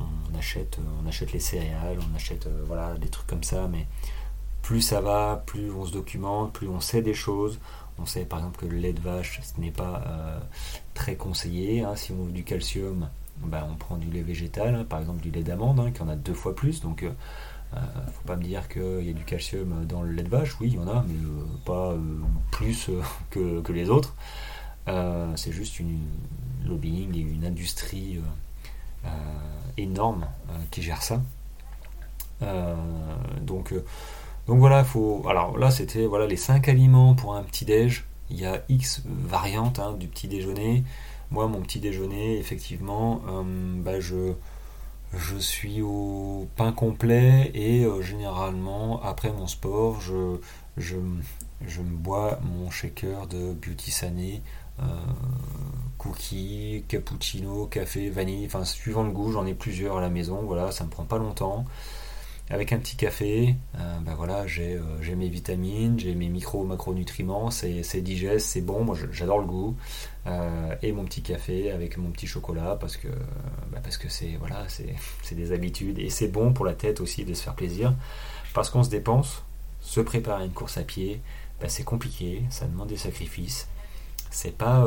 on 0.00 0.38
achète 0.38 0.78
les 1.32 1.40
céréales 1.40 1.98
on 2.10 2.16
achète 2.16 2.48
voilà 2.66 2.94
des 2.94 3.08
trucs 3.08 3.26
comme 3.26 3.44
ça. 3.44 3.68
Mais 3.68 3.86
plus 4.62 4.80
ça 4.80 5.00
va 5.00 5.42
plus 5.44 5.70
on 5.70 5.84
se 5.84 5.92
documente 5.92 6.52
plus 6.52 6.68
on 6.68 6.80
sait 6.80 7.02
des 7.02 7.14
choses 7.14 7.58
on 7.98 8.06
sait 8.06 8.24
par 8.24 8.38
exemple 8.40 8.58
que 8.58 8.66
le 8.66 8.78
lait 8.78 8.92
de 8.92 9.00
vache, 9.00 9.40
ce 9.42 9.60
n'est 9.60 9.70
pas 9.70 10.02
euh, 10.06 10.38
très 10.94 11.16
conseillé. 11.16 11.82
Hein. 11.82 11.94
Si 11.96 12.12
on 12.12 12.24
veut 12.24 12.32
du 12.32 12.44
calcium, 12.44 13.08
ben, 13.38 13.66
on 13.70 13.76
prend 13.76 13.96
du 13.96 14.10
lait 14.10 14.22
végétal, 14.22 14.74
hein. 14.74 14.84
par 14.88 15.00
exemple 15.00 15.20
du 15.20 15.30
lait 15.30 15.42
d'amande, 15.42 15.80
hein, 15.80 15.90
qui 15.90 16.02
en 16.02 16.08
a 16.08 16.16
deux 16.16 16.34
fois 16.34 16.54
plus. 16.54 16.80
Donc, 16.80 17.02
euh, 17.02 17.10
euh, 17.74 17.80
faut 18.12 18.26
pas 18.26 18.36
me 18.36 18.42
dire 18.42 18.68
qu'il 18.68 19.04
y 19.04 19.10
a 19.10 19.12
du 19.12 19.24
calcium 19.24 19.84
dans 19.86 20.02
le 20.02 20.12
lait 20.12 20.22
de 20.22 20.28
vache. 20.28 20.58
Oui, 20.60 20.68
il 20.68 20.74
y 20.74 20.78
en 20.78 20.88
a, 20.88 21.04
mais 21.06 21.14
pas 21.64 21.94
plus 22.50 22.90
que, 23.30 23.72
les 23.72 23.88
autres. 23.88 24.14
c'est 25.36 25.52
juste 25.52 25.80
une 25.80 26.00
lobbying 26.66 27.16
et 27.16 27.20
une 27.20 27.46
industrie 27.46 28.20
énorme 29.78 30.26
qui 30.70 30.82
gère 30.82 31.02
ça. 31.02 31.22
donc 33.40 33.72
donc 34.46 34.58
voilà, 34.58 34.84
faut. 34.84 35.24
Alors 35.28 35.56
là, 35.58 35.70
c'était 35.70 36.06
voilà 36.06 36.26
les 36.26 36.36
5 36.36 36.68
aliments 36.68 37.14
pour 37.14 37.34
un 37.34 37.42
petit 37.42 37.64
déj. 37.64 38.04
Il 38.30 38.40
y 38.40 38.46
a 38.46 38.62
X 38.68 39.02
variantes 39.06 39.78
hein, 39.78 39.92
du 39.92 40.08
petit 40.08 40.26
déjeuner. 40.28 40.84
Moi, 41.30 41.46
mon 41.48 41.60
petit 41.60 41.80
déjeuner, 41.80 42.38
effectivement, 42.38 43.22
euh, 43.28 43.42
bah, 43.82 44.00
je, 44.00 44.32
je 45.14 45.36
suis 45.36 45.80
au 45.82 46.48
pain 46.56 46.72
complet 46.72 47.50
et 47.54 47.84
euh, 47.84 48.02
généralement, 48.02 49.00
après 49.02 49.30
mon 49.32 49.46
sport, 49.46 50.00
je, 50.00 50.38
je, 50.76 50.96
me 50.96 51.96
bois 51.96 52.38
mon 52.42 52.70
shaker 52.70 53.26
de 53.28 53.52
Beauty 53.52 53.90
Sané, 53.90 54.42
euh, 54.80 54.84
cookies, 55.98 56.84
cappuccino, 56.88 57.66
café, 57.66 58.10
vanille, 58.10 58.46
enfin 58.46 58.64
suivant 58.64 59.04
le 59.04 59.10
goût, 59.10 59.32
j'en 59.32 59.46
ai 59.46 59.54
plusieurs 59.54 59.98
à 59.98 60.00
la 60.00 60.10
maison, 60.10 60.42
voilà, 60.42 60.70
ça 60.72 60.84
me 60.84 60.90
prend 60.90 61.04
pas 61.04 61.18
longtemps 61.18 61.64
avec 62.52 62.70
un 62.74 62.78
petit 62.78 62.96
café, 62.96 63.56
euh, 63.76 63.98
ben 64.00 64.14
voilà, 64.14 64.44
euh, 64.44 64.80
j'ai 65.00 65.14
mes 65.14 65.30
vitamines, 65.30 65.98
j'ai 65.98 66.14
mes 66.14 66.28
micro-macronutriments, 66.28 67.50
c'est 67.50 68.02
digeste, 68.02 68.46
c'est 68.46 68.60
bon, 68.60 68.84
moi 68.84 68.94
j'adore 69.10 69.38
le 69.38 69.46
goût. 69.46 69.76
Euh, 70.26 70.76
et 70.82 70.92
mon 70.92 71.04
petit 71.04 71.22
café 71.22 71.72
avec 71.72 71.96
mon 71.96 72.10
petit 72.10 72.26
chocolat 72.26 72.76
parce 72.78 72.96
que 72.96 73.08
ben 73.72 73.80
c'est 74.08 74.36
voilà, 74.38 74.66
des 75.32 75.52
habitudes 75.52 75.98
et 75.98 76.10
c'est 76.10 76.28
bon 76.28 76.52
pour 76.52 76.64
la 76.64 76.74
tête 76.74 77.00
aussi 77.00 77.24
de 77.24 77.34
se 77.34 77.42
faire 77.42 77.54
plaisir 77.54 77.92
parce 78.54 78.70
qu'on 78.70 78.84
se 78.84 78.90
dépense, 78.90 79.42
se 79.80 80.00
préparer 80.00 80.44
une 80.44 80.52
course 80.52 80.76
à 80.76 80.82
pied, 80.82 81.22
ben 81.58 81.70
c'est 81.70 81.84
compliqué, 81.84 82.42
ça 82.50 82.66
demande 82.66 82.88
des 82.88 82.98
sacrifices. 82.98 83.66
C'est 84.32 84.56
pas, 84.56 84.86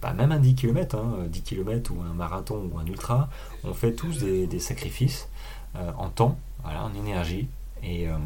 pas 0.00 0.12
même 0.14 0.32
un 0.32 0.38
10 0.38 0.54
km, 0.54 0.96
hein, 0.96 1.26
10 1.28 1.42
km 1.42 1.92
ou 1.94 2.00
un 2.00 2.14
marathon 2.14 2.70
ou 2.72 2.78
un 2.78 2.86
ultra, 2.86 3.28
on 3.62 3.74
fait 3.74 3.92
tous 3.92 4.20
des, 4.20 4.58
sacrifices 4.58 5.28
en 5.74 6.08
temps, 6.08 6.38
en 6.64 6.94
énergie. 6.94 7.48
Euh, 7.86 8.16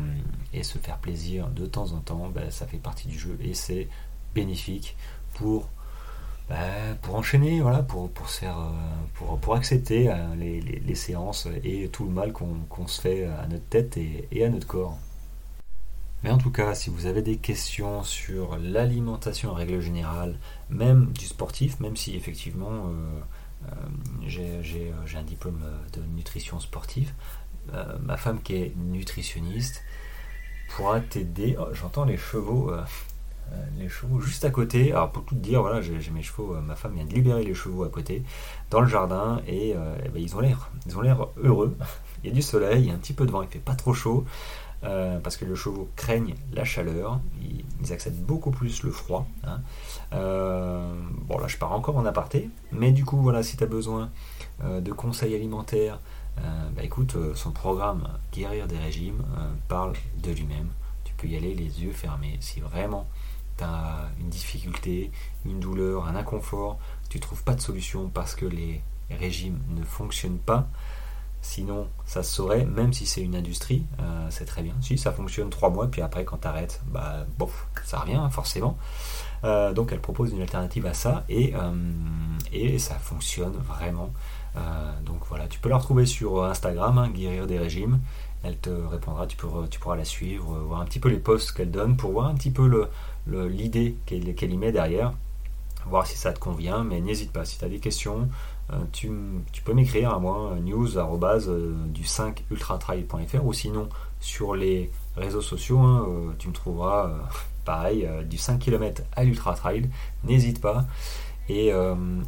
et, 0.52 0.62
se 0.62 0.78
faire 0.78 0.98
plaisir 0.98 1.48
de 1.48 1.66
temps 1.66 1.92
en 1.92 1.98
temps, 1.98 2.28
ben, 2.28 2.50
ça 2.50 2.66
fait 2.66 2.78
partie 2.78 3.08
du 3.08 3.18
jeu 3.18 3.36
et 3.42 3.54
c'est 3.54 3.88
bénéfique 4.34 4.96
pour, 5.34 5.68
ben, 6.48 6.96
pour 7.02 7.16
enchaîner, 7.16 7.60
pour, 7.88 8.10
euh, 8.42 9.54
accepter 9.54 10.10
euh, 10.10 10.34
les, 10.36 10.94
séances 10.94 11.48
et 11.64 11.88
tout 11.88 12.04
le 12.04 12.10
mal 12.10 12.32
qu'on 12.32 12.86
se 12.86 13.00
fait 13.00 13.24
à 13.24 13.46
notre 13.46 13.64
tête 13.64 13.96
et, 13.96 14.44
à 14.44 14.48
notre 14.48 14.66
corps. 14.66 14.98
Mais 16.22 16.30
en 16.30 16.38
tout 16.38 16.50
cas, 16.50 16.74
si 16.74 16.90
vous 16.90 17.06
avez 17.06 17.22
des 17.22 17.36
questions 17.36 18.02
sur 18.02 18.56
l'alimentation 18.58 19.50
en 19.50 19.54
règle 19.54 19.80
générale, 19.80 20.38
même 20.68 21.12
du 21.12 21.26
sportif, 21.26 21.78
même 21.80 21.96
si 21.96 22.16
effectivement 22.16 22.90
j'ai 24.26 24.92
un 25.16 25.22
diplôme 25.22 25.60
de 25.92 26.00
nutrition 26.16 26.58
sportive, 26.58 27.12
euh, 27.74 27.84
ma 28.02 28.16
femme 28.16 28.40
qui 28.40 28.54
est 28.56 28.72
nutritionniste 28.76 29.82
pourra 30.70 31.00
t'aider. 31.00 31.56
Oh, 31.60 31.66
j'entends 31.72 32.04
les 32.04 32.16
chevaux, 32.16 32.70
euh, 32.70 32.82
euh, 33.52 33.64
les 33.78 33.88
chevaux 33.88 34.20
juste 34.20 34.44
à 34.44 34.50
côté. 34.50 34.92
Alors 34.92 35.12
pour 35.12 35.24
tout 35.24 35.34
te 35.34 35.40
dire, 35.40 35.60
voilà, 35.60 35.80
j'ai 35.82 36.10
mes 36.10 36.22
chevaux. 36.22 36.54
ma 36.60 36.76
femme 36.76 36.94
vient 36.94 37.04
de 37.04 37.12
libérer 37.12 37.44
les 37.44 37.54
chevaux 37.54 37.84
à 37.84 37.88
côté 37.88 38.22
dans 38.70 38.80
le 38.80 38.86
jardin 38.86 39.42
et, 39.46 39.70
eh 39.70 40.08
ben, 40.08 40.22
ils 40.22 40.34
ont 40.36 40.40
l'air, 40.40 40.70
ils 40.86 40.96
ont 40.96 41.02
l'air 41.02 41.28
heureux. 41.36 41.76
il 42.24 42.30
y 42.30 42.32
a 42.32 42.34
du 42.34 42.42
soleil, 42.42 42.84
il 42.84 42.88
y 42.88 42.90
a 42.90 42.94
un 42.94 42.98
petit 42.98 43.12
peu 43.14 43.26
de 43.26 43.30
vent, 43.30 43.42
il 43.42 43.48
fait 43.48 43.58
pas 43.58 43.74
trop 43.74 43.92
chaud. 43.92 44.24
Parce 44.80 45.36
que 45.36 45.44
les 45.44 45.56
chevaux 45.56 45.88
craignent 45.96 46.34
la 46.52 46.64
chaleur, 46.64 47.20
ils, 47.42 47.92
acceptent 47.92 48.20
beaucoup 48.20 48.50
plus 48.50 48.82
le 48.82 48.90
froid. 48.90 49.26
Hein. 49.44 49.60
bon 50.12 51.38
là 51.38 51.46
je 51.46 51.56
pars 51.56 51.72
encore 51.72 51.96
en 51.96 52.06
aparté, 52.06 52.50
mais 52.72 52.92
du 52.92 53.04
coup 53.04 53.16
voilà 53.16 53.42
si 53.42 53.56
tu 53.56 53.64
as 53.64 53.66
besoin 53.66 54.10
de 54.62 54.92
conseils 54.92 55.34
alimentaires, 55.34 55.98
euh, 56.44 56.68
bah 56.76 56.82
écoute, 56.82 57.16
euh, 57.16 57.34
son 57.34 57.50
programme 57.50 58.08
Guérir 58.32 58.66
des 58.66 58.78
régimes 58.78 59.24
euh, 59.38 59.50
parle 59.68 59.94
de 60.22 60.30
lui-même. 60.30 60.68
Tu 61.04 61.12
peux 61.14 61.26
y 61.26 61.36
aller 61.36 61.54
les 61.54 61.82
yeux 61.82 61.92
fermés. 61.92 62.36
Si 62.40 62.60
vraiment 62.60 63.08
tu 63.56 63.64
as 63.64 64.08
une 64.20 64.28
difficulté, 64.28 65.10
une 65.44 65.58
douleur, 65.58 66.06
un 66.06 66.14
inconfort, 66.14 66.78
tu 67.08 67.18
trouves 67.20 67.42
pas 67.42 67.54
de 67.54 67.60
solution 67.60 68.08
parce 68.08 68.34
que 68.34 68.46
les 68.46 68.82
régimes 69.10 69.58
ne 69.70 69.82
fonctionnent 69.82 70.38
pas, 70.38 70.68
Sinon, 71.40 71.86
ça 72.04 72.22
se 72.22 72.34
saurait, 72.34 72.64
même 72.64 72.92
si 72.92 73.06
c'est 73.06 73.22
une 73.22 73.36
industrie, 73.36 73.86
c'est 74.28 74.44
très 74.44 74.62
bien. 74.62 74.74
Si 74.80 74.98
ça 74.98 75.12
fonctionne 75.12 75.50
trois 75.50 75.70
mois, 75.70 75.86
puis 75.86 76.02
après, 76.02 76.24
quand 76.24 76.38
tu 76.38 76.48
arrêtes, 76.48 76.82
bah, 76.86 77.26
bof, 77.38 77.68
ça 77.84 78.00
revient, 78.00 78.14
hein, 78.14 78.28
forcément. 78.28 78.76
donc, 79.44 79.92
elle 79.92 80.00
propose 80.00 80.32
une 80.32 80.42
alternative 80.42 80.86
à 80.86 80.94
ça, 80.94 81.24
et, 81.28 81.54
et 82.52 82.78
ça 82.78 82.96
fonctionne 82.96 83.52
vraiment. 83.52 84.10
Euh, 84.56 85.00
donc 85.04 85.20
voilà, 85.28 85.46
tu 85.46 85.58
peux 85.58 85.68
la 85.68 85.78
retrouver 85.78 86.06
sur 86.06 86.44
Instagram, 86.44 86.98
hein, 86.98 87.10
Guérir 87.10 87.46
des 87.46 87.58
régimes. 87.58 88.00
Elle 88.42 88.56
te 88.56 88.70
répondra, 88.70 89.26
tu, 89.26 89.36
pourras, 89.36 89.66
tu 89.68 89.80
pourras 89.80 89.96
la 89.96 90.04
suivre, 90.04 90.54
euh, 90.54 90.60
voir 90.60 90.80
un 90.80 90.84
petit 90.84 91.00
peu 91.00 91.08
les 91.08 91.18
posts 91.18 91.52
qu'elle 91.52 91.70
donne 91.70 91.96
pour 91.96 92.12
voir 92.12 92.26
un 92.26 92.34
petit 92.34 92.50
peu 92.50 92.88
l'idée 93.26 93.96
qu'elle 94.06 94.52
y 94.52 94.56
met 94.56 94.72
derrière, 94.72 95.12
voir 95.86 96.06
si 96.06 96.16
ça 96.16 96.32
te 96.32 96.38
convient. 96.38 96.84
Mais 96.84 97.00
n'hésite 97.00 97.32
pas, 97.32 97.44
si 97.44 97.58
tu 97.58 97.64
as 97.64 97.68
des 97.68 97.80
questions, 97.80 98.28
euh, 98.72 98.76
tu, 98.92 99.10
peux 99.64 99.74
m'écrire 99.74 100.14
à 100.14 100.18
moi, 100.18 100.56
news 100.62 100.88
du 101.88 102.02
5ultratrail.fr 102.02 103.44
ou 103.44 103.52
sinon 103.52 103.88
sur 104.20 104.54
les 104.54 104.90
réseaux 105.16 105.40
sociaux, 105.40 105.78
hein, 105.78 106.34
tu 106.38 106.48
me 106.48 106.52
trouveras 106.52 107.10
pareil, 107.64 108.08
du 108.24 108.38
5 108.38 108.58
km 108.58 109.02
à 109.14 109.24
l'ultra 109.24 109.54
trail. 109.54 109.88
N'hésite 110.24 110.60
pas. 110.60 110.86
Et, 111.48 111.72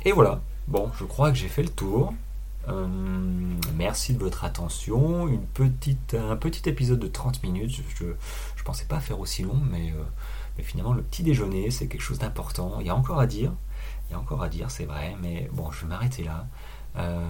et 0.04 0.12
voilà, 0.12 0.40
Bon, 0.70 0.88
je 0.96 1.04
crois 1.04 1.32
que 1.32 1.36
j'ai 1.36 1.48
fait 1.48 1.64
le 1.64 1.68
tour. 1.68 2.14
Euh, 2.68 2.86
merci 3.76 4.14
de 4.14 4.20
votre 4.20 4.44
attention. 4.44 5.26
Une 5.26 5.44
petite, 5.44 6.14
un 6.14 6.36
petit 6.36 6.68
épisode 6.68 7.00
de 7.00 7.08
30 7.08 7.42
minutes. 7.42 7.82
Je 7.96 8.04
ne 8.04 8.14
pensais 8.64 8.84
pas 8.84 9.00
faire 9.00 9.18
aussi 9.18 9.42
long, 9.42 9.60
mais, 9.68 9.90
euh, 9.90 10.04
mais, 10.56 10.62
finalement, 10.62 10.92
le 10.92 11.02
petit 11.02 11.24
déjeuner, 11.24 11.72
c'est 11.72 11.88
quelque 11.88 12.02
chose 12.02 12.20
d'important. 12.20 12.78
Il 12.78 12.86
y 12.86 12.90
a 12.90 12.94
encore 12.94 13.18
à 13.18 13.26
dire. 13.26 13.52
Il 14.10 14.14
y 14.14 14.16
a 14.16 14.18
encore 14.18 14.42
à 14.42 14.48
dire, 14.48 14.70
c'est 14.70 14.86
vrai. 14.86 15.16
Mais 15.22 15.48
bon, 15.52 15.70
je 15.70 15.82
vais 15.82 15.86
m'arrêter 15.86 16.24
là. 16.24 16.46
Euh, 16.96 17.22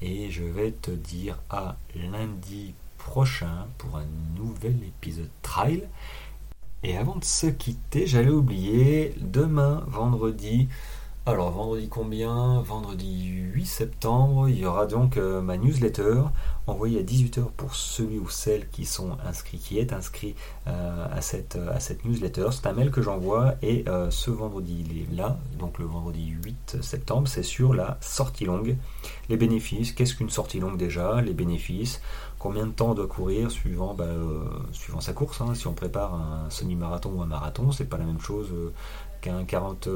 et 0.00 0.30
je 0.30 0.44
vais 0.44 0.70
te 0.70 0.92
dire 0.92 1.38
à 1.50 1.76
lundi 1.96 2.74
prochain 2.96 3.66
pour 3.76 3.96
un 3.96 4.06
nouvel 4.36 4.76
épisode 4.84 5.30
trail. 5.42 5.88
Et 6.84 6.96
avant 6.96 7.16
de 7.16 7.24
se 7.24 7.48
quitter, 7.48 8.06
j'allais 8.06 8.30
oublier, 8.30 9.14
demain, 9.20 9.82
vendredi, 9.88 10.68
alors, 11.28 11.50
vendredi 11.50 11.90
combien? 11.90 12.62
Vendredi 12.62 13.26
8 13.26 13.66
septembre, 13.66 14.48
il 14.48 14.60
y 14.60 14.64
aura 14.64 14.86
donc 14.86 15.18
euh, 15.18 15.42
ma 15.42 15.58
newsletter. 15.58 16.22
envoyé 16.66 17.00
à 17.00 17.02
18h 17.02 17.50
pour 17.54 17.74
celui 17.74 18.18
ou 18.18 18.30
celle 18.30 18.66
qui 18.70 18.86
sont 18.86 19.18
inscrits, 19.26 19.58
qui 19.58 19.78
est 19.78 19.92
inscrit 19.92 20.34
euh, 20.68 21.06
à, 21.12 21.20
cette, 21.20 21.56
à 21.56 21.80
cette 21.80 22.06
newsletter. 22.06 22.46
C'est 22.52 22.66
un 22.66 22.72
mail 22.72 22.90
que 22.90 23.02
j'envoie 23.02 23.56
et 23.60 23.84
euh, 23.88 24.10
ce 24.10 24.30
vendredi, 24.30 24.86
il 24.88 25.02
est 25.02 25.16
là, 25.16 25.38
donc 25.58 25.78
le 25.78 25.84
vendredi 25.84 26.32
8 26.42 26.78
septembre, 26.80 27.28
c'est 27.28 27.42
sur 27.42 27.74
la 27.74 27.98
sortie 28.00 28.46
longue. 28.46 28.78
Les 29.28 29.36
bénéfices, 29.36 29.92
qu'est-ce 29.92 30.14
qu'une 30.14 30.30
sortie 30.30 30.60
longue 30.60 30.78
déjà? 30.78 31.20
Les 31.20 31.34
bénéfices, 31.34 32.00
combien 32.38 32.66
de 32.66 32.72
temps 32.72 32.90
on 32.90 32.94
doit 32.94 33.06
courir 33.06 33.50
suivant, 33.50 33.94
bah, 33.94 34.06
suivant 34.72 35.00
sa 35.00 35.12
course. 35.12 35.40
Hein. 35.40 35.54
Si 35.54 35.66
on 35.66 35.74
prépare 35.74 36.14
un 36.14 36.50
semi-marathon 36.50 37.10
ou 37.12 37.22
un 37.22 37.26
marathon, 37.26 37.72
c'est 37.72 37.86
pas 37.86 37.98
la 37.98 38.04
même 38.04 38.20
chose 38.20 38.48
qu'un 39.20 39.44
40 39.44 39.88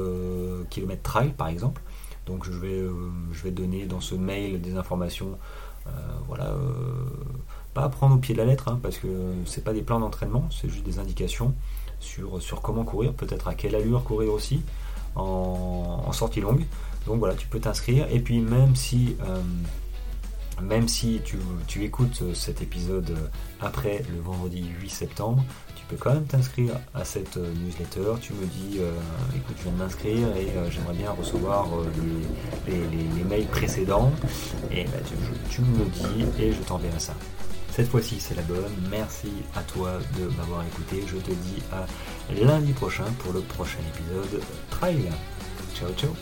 km 0.69 1.01
trail 1.01 1.29
par 1.29 1.47
exemple. 1.47 1.81
Donc 2.25 2.45
je 2.45 2.51
vais, 2.51 2.81
je 3.31 3.43
vais 3.43 3.51
donner 3.51 3.85
dans 3.85 4.01
ce 4.01 4.15
mail 4.15 4.61
des 4.61 4.75
informations 4.75 5.37
euh, 5.87 5.91
voilà, 6.27 6.45
euh, 6.45 6.61
pas 7.73 7.83
à 7.83 7.89
prendre 7.89 8.15
au 8.15 8.17
pied 8.17 8.33
de 8.33 8.39
la 8.39 8.45
lettre, 8.45 8.69
hein, 8.69 8.79
parce 8.81 8.97
que 8.97 9.07
c'est 9.45 9.63
pas 9.63 9.73
des 9.73 9.81
plans 9.81 9.99
d'entraînement, 9.99 10.47
c'est 10.49 10.69
juste 10.69 10.85
des 10.85 10.99
indications 10.99 11.53
sur, 11.99 12.41
sur 12.41 12.61
comment 12.61 12.83
courir, 12.83 13.13
peut-être 13.13 13.47
à 13.47 13.53
quelle 13.53 13.75
allure 13.75 14.03
courir 14.03 14.31
aussi 14.31 14.61
en, 15.15 16.11
sortie 16.13 16.41
longue. 16.41 16.65
Donc 17.05 17.19
voilà, 17.19 17.35
tu 17.35 17.47
peux 17.47 17.59
t'inscrire. 17.59 18.07
Et 18.11 18.19
puis 18.19 18.39
même 18.39 18.75
si, 18.75 19.17
euh, 19.27 19.41
même 20.61 20.87
si 20.87 21.21
tu, 21.67 21.83
écoutes 21.83 22.33
cet 22.33 22.61
épisode 22.61 23.15
après 23.61 24.03
le 24.13 24.21
vendredi 24.21 24.65
8 24.81 24.89
septembre, 24.89 25.43
tu 25.75 25.83
peux 25.87 25.95
quand 25.97 26.13
même 26.13 26.25
t'inscrire 26.25 26.75
à 26.93 27.03
cette 27.03 27.37
euh, 27.37 27.53
newsletter. 27.55 28.13
Tu 28.21 28.33
me 28.33 28.45
dis, 28.45 28.79
euh, 28.79 28.91
écoute, 29.35 29.55
je 29.57 29.63
viens 29.63 29.71
de 29.73 29.77
m'inscrire 29.77 30.27
et 30.37 30.47
euh, 30.55 30.69
j'aimerais 30.71 30.93
bien 30.93 31.11
recevoir 31.11 31.67
les, 32.67 33.23
mails 33.25 33.47
précédents. 33.47 34.11
Et 34.71 34.85
bah, 34.85 34.99
tu, 35.49 35.61
me 35.61 35.79
le 35.79 35.85
dis 35.85 36.41
et 36.41 36.51
je 36.53 36.61
t'enverrai 36.61 36.99
ça. 36.99 37.13
Cette 37.71 37.89
fois-ci, 37.89 38.19
c'est 38.19 38.35
la 38.35 38.43
bonne. 38.43 38.71
Merci 38.91 39.29
à 39.55 39.61
toi 39.61 39.97
de 40.17 40.25
m'avoir 40.37 40.63
écouté. 40.63 41.03
Je 41.07 41.17
te 41.17 41.31
dis 41.31 41.61
à 41.71 41.85
lundi 42.33 42.71
prochain 42.73 43.05
pour 43.19 43.33
le 43.33 43.41
prochain 43.41 43.79
épisode 43.95 44.41
Trail. 44.69 45.09
Ciao, 45.73 45.89
ciao 45.93 46.13